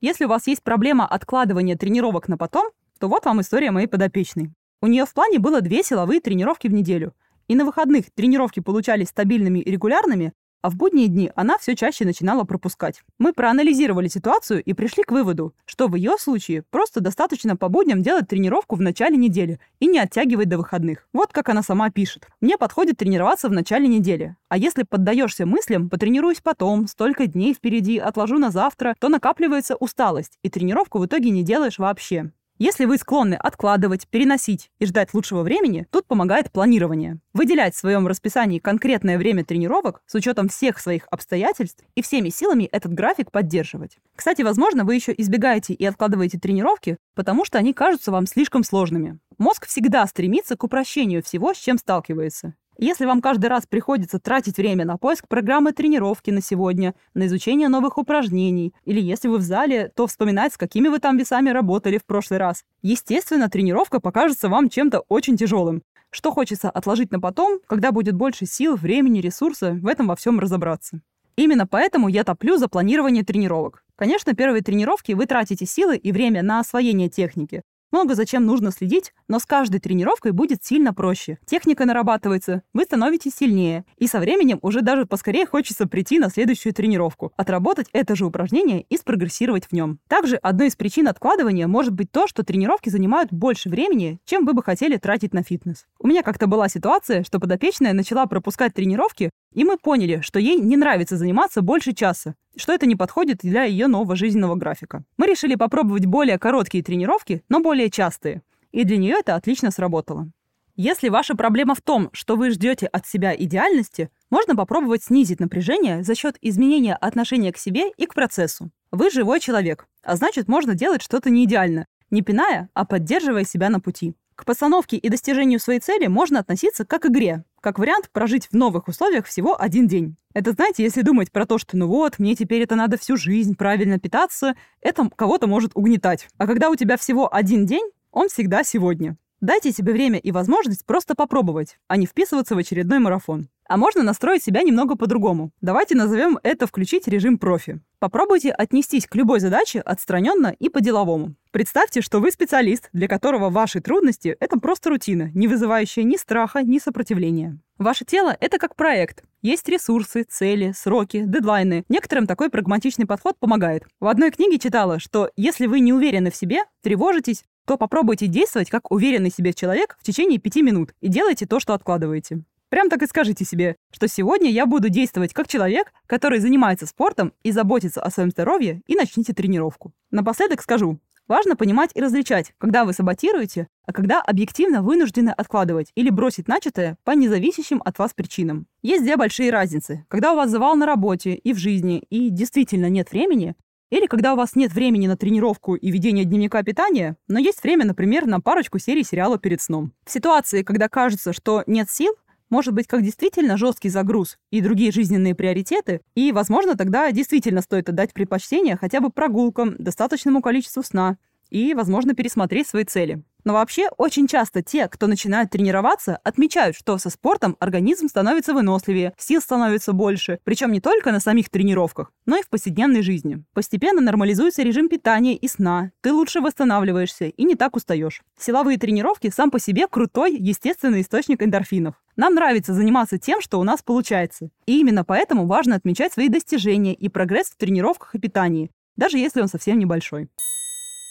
Если 0.00 0.24
у 0.24 0.28
вас 0.28 0.46
есть 0.46 0.62
проблема 0.62 1.06
откладывания 1.06 1.76
тренировок 1.76 2.28
на 2.28 2.38
потом, 2.38 2.70
то 2.98 3.08
вот 3.08 3.24
вам 3.24 3.40
история 3.40 3.70
моей 3.70 3.86
подопечной. 3.86 4.52
У 4.80 4.86
нее 4.86 5.04
в 5.04 5.12
плане 5.12 5.40
было 5.40 5.60
две 5.60 5.82
силовые 5.82 6.20
тренировки 6.20 6.68
в 6.68 6.72
неделю. 6.72 7.14
И 7.48 7.56
на 7.56 7.64
выходных 7.64 8.10
тренировки 8.12 8.60
получались 8.60 9.08
стабильными 9.08 9.58
и 9.58 9.70
регулярными, 9.70 10.32
а 10.62 10.70
в 10.70 10.76
будние 10.76 11.08
дни 11.08 11.30
она 11.34 11.58
все 11.58 11.74
чаще 11.74 12.04
начинала 12.04 12.44
пропускать. 12.44 13.02
Мы 13.18 13.32
проанализировали 13.32 14.08
ситуацию 14.08 14.62
и 14.62 14.72
пришли 14.72 15.02
к 15.04 15.12
выводу, 15.12 15.54
что 15.64 15.88
в 15.88 15.94
ее 15.94 16.16
случае 16.18 16.62
просто 16.70 17.00
достаточно 17.00 17.56
по 17.56 17.68
будням 17.68 18.02
делать 18.02 18.28
тренировку 18.28 18.76
в 18.76 18.80
начале 18.80 19.16
недели 19.16 19.60
и 19.80 19.86
не 19.86 19.98
оттягивать 19.98 20.48
до 20.48 20.58
выходных. 20.58 21.06
Вот 21.12 21.32
как 21.32 21.48
она 21.48 21.62
сама 21.62 21.90
пишет. 21.90 22.26
Мне 22.40 22.58
подходит 22.58 22.98
тренироваться 22.98 23.48
в 23.48 23.52
начале 23.52 23.88
недели. 23.88 24.36
А 24.48 24.58
если 24.58 24.82
поддаешься 24.82 25.46
мыслям, 25.46 25.90
потренируюсь 25.90 26.40
потом, 26.40 26.86
столько 26.86 27.26
дней 27.26 27.54
впереди, 27.54 27.98
отложу 27.98 28.38
на 28.38 28.50
завтра, 28.50 28.94
то 28.98 29.08
накапливается 29.08 29.76
усталость, 29.76 30.38
и 30.42 30.50
тренировку 30.50 30.98
в 30.98 31.06
итоге 31.06 31.30
не 31.30 31.42
делаешь 31.42 31.78
вообще. 31.78 32.32
Если 32.58 32.86
вы 32.86 32.98
склонны 32.98 33.34
откладывать, 33.34 34.08
переносить 34.08 34.72
и 34.80 34.86
ждать 34.86 35.14
лучшего 35.14 35.42
времени, 35.42 35.86
тут 35.92 36.06
помогает 36.06 36.50
планирование. 36.50 37.20
Выделять 37.32 37.76
в 37.76 37.78
своем 37.78 38.08
расписании 38.08 38.58
конкретное 38.58 39.16
время 39.16 39.44
тренировок 39.44 40.02
с 40.06 40.16
учетом 40.16 40.48
всех 40.48 40.80
своих 40.80 41.06
обстоятельств 41.08 41.84
и 41.94 42.02
всеми 42.02 42.30
силами 42.30 42.64
этот 42.64 42.92
график 42.92 43.30
поддерживать. 43.30 43.98
Кстати, 44.16 44.42
возможно, 44.42 44.84
вы 44.84 44.96
еще 44.96 45.14
избегаете 45.16 45.72
и 45.72 45.84
откладываете 45.84 46.40
тренировки, 46.40 46.96
потому 47.14 47.44
что 47.44 47.58
они 47.58 47.72
кажутся 47.72 48.10
вам 48.10 48.26
слишком 48.26 48.64
сложными. 48.64 49.20
Мозг 49.38 49.66
всегда 49.68 50.04
стремится 50.08 50.56
к 50.56 50.64
упрощению 50.64 51.22
всего, 51.22 51.54
с 51.54 51.58
чем 51.58 51.78
сталкивается. 51.78 52.54
Если 52.80 53.06
вам 53.06 53.20
каждый 53.20 53.46
раз 53.46 53.66
приходится 53.66 54.20
тратить 54.20 54.56
время 54.56 54.84
на 54.84 54.98
поиск 54.98 55.26
программы 55.26 55.72
тренировки 55.72 56.30
на 56.30 56.40
сегодня, 56.40 56.94
на 57.12 57.26
изучение 57.26 57.66
новых 57.66 57.98
упражнений, 57.98 58.72
или 58.84 59.00
если 59.00 59.26
вы 59.26 59.38
в 59.38 59.42
зале, 59.42 59.90
то 59.96 60.06
вспоминать, 60.06 60.52
с 60.52 60.56
какими 60.56 60.86
вы 60.86 61.00
там 61.00 61.16
весами 61.16 61.50
работали 61.50 61.98
в 61.98 62.04
прошлый 62.04 62.38
раз. 62.38 62.62
Естественно, 62.82 63.48
тренировка 63.48 63.98
покажется 63.98 64.48
вам 64.48 64.68
чем-то 64.68 65.00
очень 65.08 65.36
тяжелым. 65.36 65.82
Что 66.10 66.30
хочется 66.30 66.70
отложить 66.70 67.10
на 67.10 67.18
потом, 67.18 67.58
когда 67.66 67.90
будет 67.90 68.14
больше 68.14 68.46
сил, 68.46 68.76
времени, 68.76 69.18
ресурса 69.20 69.72
в 69.72 69.88
этом 69.88 70.06
во 70.06 70.14
всем 70.14 70.38
разобраться. 70.38 71.00
Именно 71.34 71.66
поэтому 71.66 72.06
я 72.06 72.22
топлю 72.22 72.58
за 72.58 72.68
планирование 72.68 73.24
тренировок. 73.24 73.84
Конечно, 73.96 74.34
первые 74.34 74.62
тренировки 74.62 75.12
вы 75.12 75.26
тратите 75.26 75.66
силы 75.66 75.96
и 75.96 76.12
время 76.12 76.44
на 76.44 76.60
освоение 76.60 77.08
техники, 77.08 77.62
много 77.90 78.14
зачем 78.14 78.44
нужно 78.44 78.70
следить, 78.70 79.14
но 79.28 79.38
с 79.38 79.46
каждой 79.46 79.80
тренировкой 79.80 80.32
будет 80.32 80.64
сильно 80.64 80.92
проще. 80.92 81.38
Техника 81.46 81.84
нарабатывается, 81.84 82.62
вы 82.72 82.84
становитесь 82.84 83.34
сильнее. 83.34 83.84
И 83.98 84.06
со 84.06 84.18
временем 84.18 84.58
уже 84.62 84.80
даже 84.80 85.06
поскорее 85.06 85.46
хочется 85.46 85.86
прийти 85.86 86.18
на 86.18 86.30
следующую 86.30 86.72
тренировку, 86.72 87.32
отработать 87.36 87.88
это 87.92 88.16
же 88.16 88.26
упражнение 88.26 88.82
и 88.88 88.96
спрогрессировать 88.96 89.66
в 89.66 89.72
нем. 89.72 90.00
Также 90.08 90.36
одной 90.36 90.68
из 90.68 90.76
причин 90.76 91.08
откладывания 91.08 91.66
может 91.66 91.92
быть 91.92 92.10
то, 92.10 92.26
что 92.26 92.42
тренировки 92.42 92.88
занимают 92.88 93.32
больше 93.32 93.68
времени, 93.68 94.18
чем 94.24 94.44
вы 94.44 94.54
бы 94.54 94.62
хотели 94.62 94.96
тратить 94.96 95.34
на 95.34 95.42
фитнес. 95.42 95.86
У 95.98 96.06
меня 96.06 96.22
как-то 96.22 96.46
была 96.46 96.68
ситуация, 96.68 97.22
что 97.24 97.38
подопечная 97.38 97.92
начала 97.92 98.26
пропускать 98.26 98.74
тренировки, 98.74 99.30
и 99.54 99.64
мы 99.64 99.76
поняли, 99.78 100.20
что 100.22 100.38
ей 100.38 100.58
не 100.58 100.76
нравится 100.76 101.16
заниматься 101.16 101.62
больше 101.62 101.92
часа, 101.92 102.34
что 102.56 102.72
это 102.72 102.86
не 102.86 102.96
подходит 102.96 103.38
для 103.42 103.64
ее 103.64 103.86
нового 103.86 104.16
жизненного 104.16 104.56
графика. 104.56 105.04
Мы 105.16 105.26
решили 105.26 105.54
попробовать 105.54 106.06
более 106.06 106.38
короткие 106.38 106.84
тренировки, 106.84 107.42
но 107.48 107.60
более 107.60 107.90
частые. 107.90 108.42
И 108.72 108.84
для 108.84 108.96
нее 108.96 109.16
это 109.18 109.34
отлично 109.34 109.70
сработало. 109.70 110.30
Если 110.76 111.08
ваша 111.08 111.34
проблема 111.34 111.74
в 111.74 111.80
том, 111.80 112.08
что 112.12 112.36
вы 112.36 112.50
ждете 112.50 112.86
от 112.86 113.04
себя 113.04 113.34
идеальности, 113.34 114.10
можно 114.30 114.54
попробовать 114.54 115.02
снизить 115.02 115.40
напряжение 115.40 116.04
за 116.04 116.14
счет 116.14 116.36
изменения 116.40 116.94
отношения 116.94 117.52
к 117.52 117.58
себе 117.58 117.90
и 117.96 118.06
к 118.06 118.14
процессу. 118.14 118.70
Вы 118.92 119.10
живой 119.10 119.40
человек, 119.40 119.86
а 120.04 120.14
значит 120.14 120.46
можно 120.46 120.74
делать 120.74 121.02
что-то 121.02 121.30
не 121.30 121.46
идеально, 121.46 121.86
не 122.10 122.22
пиная, 122.22 122.70
а 122.74 122.84
поддерживая 122.84 123.44
себя 123.44 123.70
на 123.70 123.80
пути. 123.80 124.14
К 124.36 124.44
постановке 124.44 124.96
и 124.96 125.08
достижению 125.08 125.58
своей 125.58 125.80
цели 125.80 126.06
можно 126.06 126.38
относиться 126.38 126.84
как 126.84 127.02
к 127.02 127.06
игре, 127.06 127.42
как 127.60 127.80
вариант 127.80 128.08
прожить 128.12 128.46
в 128.46 128.52
новых 128.52 128.86
условиях 128.86 129.26
всего 129.26 129.60
один 129.60 129.88
день. 129.88 130.16
Это, 130.32 130.52
знаете, 130.52 130.84
если 130.84 131.02
думать 131.02 131.32
про 131.32 131.44
то, 131.44 131.58
что 131.58 131.76
ну 131.76 131.88
вот, 131.88 132.20
мне 132.20 132.36
теперь 132.36 132.62
это 132.62 132.76
надо 132.76 132.98
всю 132.98 133.16
жизнь 133.16 133.56
правильно 133.56 133.98
питаться, 133.98 134.54
это 134.80 135.10
кого-то 135.16 135.48
может 135.48 135.72
угнетать. 135.74 136.28
А 136.38 136.46
когда 136.46 136.70
у 136.70 136.76
тебя 136.76 136.96
всего 136.96 137.34
один 137.34 137.66
день, 137.66 137.90
он 138.10 138.28
всегда 138.28 138.64
сегодня. 138.64 139.16
Дайте 139.40 139.70
себе 139.70 139.92
время 139.92 140.18
и 140.18 140.32
возможность 140.32 140.84
просто 140.84 141.14
попробовать, 141.14 141.78
а 141.86 141.96
не 141.96 142.06
вписываться 142.06 142.56
в 142.56 142.58
очередной 142.58 142.98
марафон. 142.98 143.48
А 143.68 143.76
можно 143.76 144.02
настроить 144.02 144.42
себя 144.42 144.62
немного 144.62 144.96
по-другому. 144.96 145.52
Давайте 145.60 145.94
назовем 145.94 146.40
это 146.42 146.66
«включить 146.66 147.06
режим 147.06 147.38
профи». 147.38 147.80
Попробуйте 148.00 148.50
отнестись 148.50 149.06
к 149.06 149.14
любой 149.14 149.38
задаче 149.38 149.80
отстраненно 149.80 150.54
и 150.58 150.68
по-деловому. 150.68 151.34
Представьте, 151.52 152.00
что 152.00 152.18
вы 152.18 152.32
специалист, 152.32 152.88
для 152.92 153.06
которого 153.06 153.48
ваши 153.50 153.80
трудности— 153.80 154.36
это 154.40 154.58
просто 154.58 154.90
рутина, 154.90 155.30
не 155.34 155.46
вызывающая 155.46 156.02
ни 156.02 156.16
страха, 156.16 156.62
ни 156.62 156.78
сопротивления. 156.78 157.58
Ваше 157.76 158.04
тело— 158.04 158.36
это 158.40 158.58
как 158.58 158.74
проект. 158.74 159.22
Есть 159.42 159.68
ресурсы, 159.68 160.24
цели, 160.24 160.72
сроки, 160.74 161.22
дедлайны. 161.24 161.84
Некоторым 161.88 162.26
такой 162.26 162.50
прагматичный 162.50 163.06
подход 163.06 163.38
помогает. 163.38 163.84
В 164.00 164.08
одной 164.08 164.32
книге 164.32 164.58
читала, 164.58 164.98
что 164.98 165.30
если 165.36 165.66
вы 165.66 165.78
не 165.78 165.92
уверены 165.92 166.32
в 166.32 166.36
себе, 166.36 166.62
тревожитесь, 166.82 167.44
то 167.68 167.76
попробуйте 167.76 168.28
действовать 168.28 168.70
как 168.70 168.90
уверенный 168.90 169.30
себе 169.30 169.52
человек 169.52 169.98
в 170.00 170.02
течение 170.02 170.38
пяти 170.38 170.62
минут 170.62 170.94
и 171.02 171.08
делайте 171.08 171.44
то, 171.44 171.60
что 171.60 171.74
откладываете. 171.74 172.40
Прям 172.70 172.88
так 172.88 173.02
и 173.02 173.06
скажите 173.06 173.44
себе, 173.44 173.76
что 173.90 174.08
сегодня 174.08 174.50
я 174.50 174.64
буду 174.64 174.88
действовать 174.88 175.34
как 175.34 175.48
человек, 175.48 175.92
который 176.06 176.38
занимается 176.38 176.86
спортом 176.86 177.34
и 177.42 177.52
заботится 177.52 178.00
о 178.00 178.10
своем 178.10 178.30
здоровье, 178.30 178.80
и 178.86 178.94
начните 178.94 179.34
тренировку. 179.34 179.92
Напоследок 180.10 180.62
скажу, 180.62 180.98
важно 181.26 181.56
понимать 181.56 181.90
и 181.92 182.00
различать, 182.00 182.54
когда 182.56 182.86
вы 182.86 182.94
саботируете, 182.94 183.68
а 183.84 183.92
когда 183.92 184.22
объективно 184.22 184.80
вынуждены 184.80 185.28
откладывать 185.28 185.92
или 185.94 186.08
бросить 186.08 186.48
начатое 186.48 186.96
по 187.04 187.10
независящим 187.10 187.82
от 187.84 187.98
вас 187.98 188.14
причинам. 188.14 188.66
Есть 188.80 189.04
две 189.04 189.18
большие 189.18 189.50
разницы. 189.50 190.06
Когда 190.08 190.32
у 190.32 190.36
вас 190.36 190.50
завал 190.50 190.74
на 190.74 190.86
работе 190.86 191.34
и 191.34 191.52
в 191.52 191.58
жизни, 191.58 191.98
и 192.08 192.30
действительно 192.30 192.88
нет 192.88 193.12
времени, 193.12 193.56
или 193.90 194.06
когда 194.06 194.34
у 194.34 194.36
вас 194.36 194.54
нет 194.54 194.72
времени 194.72 195.06
на 195.06 195.16
тренировку 195.16 195.74
и 195.74 195.90
ведение 195.90 196.24
дневника 196.24 196.62
питания, 196.62 197.16
но 197.26 197.38
есть 197.38 197.62
время, 197.62 197.84
например, 197.84 198.26
на 198.26 198.40
парочку 198.40 198.78
серий 198.78 199.04
сериала 199.04 199.38
перед 199.38 199.60
сном. 199.60 199.92
В 200.04 200.10
ситуации, 200.10 200.62
когда 200.62 200.88
кажется, 200.88 201.32
что 201.32 201.64
нет 201.66 201.90
сил, 201.90 202.14
может 202.50 202.74
быть 202.74 202.86
как 202.86 203.02
действительно 203.02 203.56
жесткий 203.56 203.88
загруз 203.88 204.38
и 204.50 204.60
другие 204.60 204.92
жизненные 204.92 205.34
приоритеты, 205.34 206.00
и, 206.14 206.32
возможно, 206.32 206.76
тогда 206.76 207.10
действительно 207.12 207.60
стоит 207.60 207.88
отдать 207.88 208.12
предпочтение 208.12 208.76
хотя 208.76 209.00
бы 209.00 209.10
прогулкам, 209.10 209.76
достаточному 209.78 210.42
количеству 210.42 210.82
сна 210.82 211.18
и, 211.50 211.74
возможно, 211.74 212.14
пересмотреть 212.14 212.68
свои 212.68 212.84
цели. 212.84 213.22
Но 213.44 213.54
вообще, 213.54 213.88
очень 213.96 214.26
часто 214.26 214.62
те, 214.62 214.88
кто 214.88 215.06
начинает 215.06 215.50
тренироваться, 215.50 216.18
отмечают, 216.24 216.76
что 216.76 216.98
со 216.98 217.10
спортом 217.10 217.56
организм 217.60 218.08
становится 218.08 218.52
выносливее, 218.52 219.14
сил 219.16 219.40
становится 219.40 219.92
больше, 219.92 220.38
причем 220.44 220.72
не 220.72 220.80
только 220.80 221.12
на 221.12 221.20
самих 221.20 221.48
тренировках, 221.48 222.12
но 222.26 222.36
и 222.36 222.42
в 222.42 222.48
повседневной 222.48 223.02
жизни. 223.02 223.44
Постепенно 223.54 224.00
нормализуется 224.00 224.62
режим 224.62 224.88
питания 224.88 225.36
и 225.36 225.48
сна, 225.48 225.92
ты 226.00 226.12
лучше 226.12 226.40
восстанавливаешься 226.40 227.26
и 227.26 227.44
не 227.44 227.54
так 227.54 227.76
устаешь. 227.76 228.22
Силовые 228.38 228.78
тренировки 228.78 229.30
сам 229.30 229.50
по 229.50 229.58
себе 229.58 229.86
крутой, 229.86 230.36
естественный 230.36 231.02
источник 231.02 231.42
эндорфинов. 231.42 231.94
Нам 232.16 232.34
нравится 232.34 232.74
заниматься 232.74 233.18
тем, 233.18 233.40
что 233.40 233.60
у 233.60 233.64
нас 233.64 233.82
получается. 233.82 234.50
И 234.66 234.80
именно 234.80 235.04
поэтому 235.04 235.46
важно 235.46 235.76
отмечать 235.76 236.12
свои 236.12 236.28
достижения 236.28 236.94
и 236.94 237.08
прогресс 237.08 237.46
в 237.48 237.56
тренировках 237.56 238.14
и 238.14 238.18
питании, 238.18 238.70
даже 238.96 239.18
если 239.18 239.40
он 239.40 239.48
совсем 239.48 239.78
небольшой. 239.78 240.28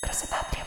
Красота 0.04 0.38
требует. 0.52 0.67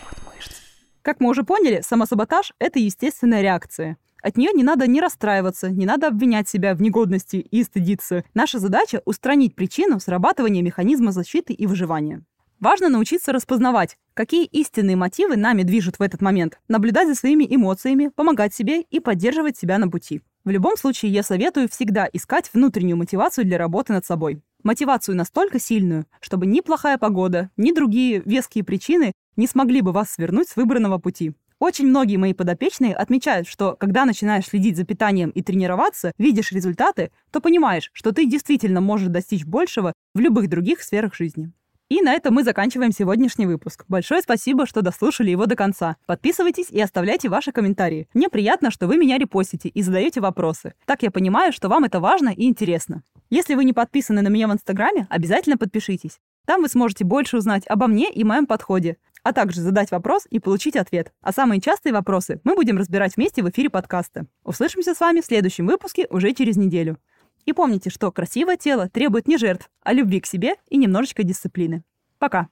Как 1.03 1.21
мы 1.21 1.31
уже 1.31 1.45
поняли, 1.45 1.81
самосаботаж– 1.83 2.53
это 2.59 2.79
естественная 2.79 3.41
реакция. 3.41 3.97
От 4.23 4.37
нее 4.37 4.51
не 4.53 4.63
надо 4.63 4.87
не 4.87 5.01
расстраиваться, 5.01 5.71
не 5.71 5.87
надо 5.87 6.09
обвинять 6.09 6.49
себя 6.49 6.75
в 6.75 6.83
негодности 6.83 7.37
и 7.37 7.63
стыдиться. 7.65 8.25
Наша 8.35 8.59
задача– 8.59 9.01
устранить 9.07 9.55
причину 9.55 9.99
срабатывания 9.99 10.63
механизма 10.63 11.13
защиты 11.13 11.55
и 11.55 11.67
выживания. 11.67 12.23
Важно 12.61 12.91
научиться 12.91 13.33
распознавать, 13.33 13.97
какие 14.13 14.45
истинные 14.45 14.95
мотивы 14.95 15.39
нами 15.39 15.63
движут 15.63 15.99
в 15.99 16.03
этот 16.03 16.21
момент, 16.21 16.61
наблюдать 16.69 17.09
за 17.09 17.15
своими 17.15 17.47
эмоциями, 17.49 18.11
помогать 18.15 18.53
себе 18.53 18.83
и 18.83 19.01
поддерживать 19.01 19.57
себя 19.57 19.79
на 19.79 19.89
пути. 19.89 20.21
В 20.45 20.51
любом 20.51 20.77
случае, 20.77 21.13
я 21.13 21.23
советую 21.23 21.71
всегда 21.71 22.07
искать 22.13 22.51
внутреннюю 22.53 22.99
мотивацию 22.99 23.47
для 23.47 23.57
работы 23.57 23.95
над 23.95 24.05
собой. 24.05 24.43
Мотивацию 24.63 25.17
настолько 25.17 25.59
сильную, 25.59 26.05
чтобы 26.21 26.45
ни 26.45 26.61
плохая 26.61 26.99
погода, 26.99 27.51
ни 27.57 27.73
другие 27.73 28.21
веские 28.27 28.63
причины 28.63 29.13
не 29.37 29.47
смогли 29.47 29.81
бы 29.81 29.93
вас 29.93 30.11
свернуть 30.11 30.49
с 30.49 30.57
выбранного 30.57 30.99
пути. 30.99 31.33
Очень 31.59 31.89
многие 31.89 32.17
мои 32.17 32.33
подопечные 32.33 32.95
отмечают, 32.95 33.47
что 33.47 33.77
когда 33.79 34.07
начинаешь 34.07 34.47
следить 34.47 34.79
за 34.79 34.85
питанием 34.85 35.29
и 35.29 35.43
тренироваться, 35.43 36.13
видишь 36.17 36.53
результаты, 36.53 37.11
то 37.31 37.41
понимаешь, 37.41 37.91
что 37.93 38.13
ты 38.13 38.25
действительно 38.25 38.81
можешь 38.81 39.09
достичь 39.09 39.45
большего 39.45 39.93
в 40.15 40.21
любых 40.21 40.49
других 40.49 40.83
сферах 40.83 41.15
жизни. 41.15 41.53
И 41.91 42.03
на 42.03 42.15
этом 42.15 42.35
мы 42.35 42.45
заканчиваем 42.45 42.93
сегодняшний 42.93 43.47
выпуск. 43.47 43.85
Большое 43.89 44.23
спасибо, 44.23 44.65
что 44.65 44.81
дослушали 44.81 45.31
его 45.31 45.47
до 45.47 45.57
конца. 45.57 45.97
Подписывайтесь 46.07 46.71
и 46.71 46.81
оставляйте 46.81 47.29
ваши 47.29 47.51
комментарии. 47.51 48.09
Мне 48.15 48.29
приятно, 48.29 48.71
что 48.71 48.87
вы 48.87 48.97
меня 48.97 49.19
репостите 49.19 49.69
и 49.69 49.83
задаете 49.83 50.21
вопросы. 50.21 50.75
Так 50.87 51.03
я 51.03 51.11
понимаю, 51.11 51.53
что 51.53 51.69
вам 51.69 51.83
это 51.83 51.99
важно 51.99 52.29
и 52.29 52.45
интересно. 52.45 53.03
Если 53.29 53.57
вы 53.57 53.65
не 53.65 53.73
подписаны 53.73 54.23
на 54.23 54.29
меня 54.29 54.47
в 54.47 54.53
Инстаграме, 54.53 55.09
обязательно 55.11 55.59
подпишитесь. 55.59 56.21
Там 56.47 56.63
вы 56.63 56.69
сможете 56.69 57.05
больше 57.05 57.37
узнать 57.37 57.67
обо 57.67 57.89
мне 57.89 58.11
и 58.11 58.23
моем 58.23 58.47
подходе, 58.47 58.97
а 59.23 59.33
также 59.33 59.61
задать 59.61 59.91
вопрос 59.91 60.27
и 60.31 60.39
получить 60.39 60.77
ответ. 60.77 61.13
А 61.21 61.33
самые 61.33 61.61
частые 61.61 61.93
вопросы 61.93 62.41
мы 62.45 62.55
будем 62.55 62.79
разбирать 62.79 63.17
вместе 63.17 63.43
в 63.43 63.51
эфире 63.51 63.71
подкаста. 63.71 64.27
Услышимся 64.45 64.95
с 64.95 65.01
вами 65.01 65.21
в 65.21 65.27
следующем 65.27 65.67
выпуске 65.67 66.07
уже 66.11 66.33
через 66.33 66.57
неделю. 66.57 66.99
И 67.47 67.53
помните, 67.53 67.91
что 67.91 68.13
красивое 68.13 68.57
тело 68.57 68.89
требует 68.89 69.27
не 69.27 69.39
жертв, 69.39 69.71
а 69.83 69.93
любви 69.93 70.21
к 70.21 70.27
себе 70.27 70.57
и 70.69 70.77
немножечко 70.77 71.23
дисциплины. 71.23 71.83
Пока. 72.19 72.49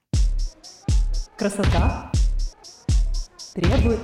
Красота 1.37 2.11
требует... 3.55 4.01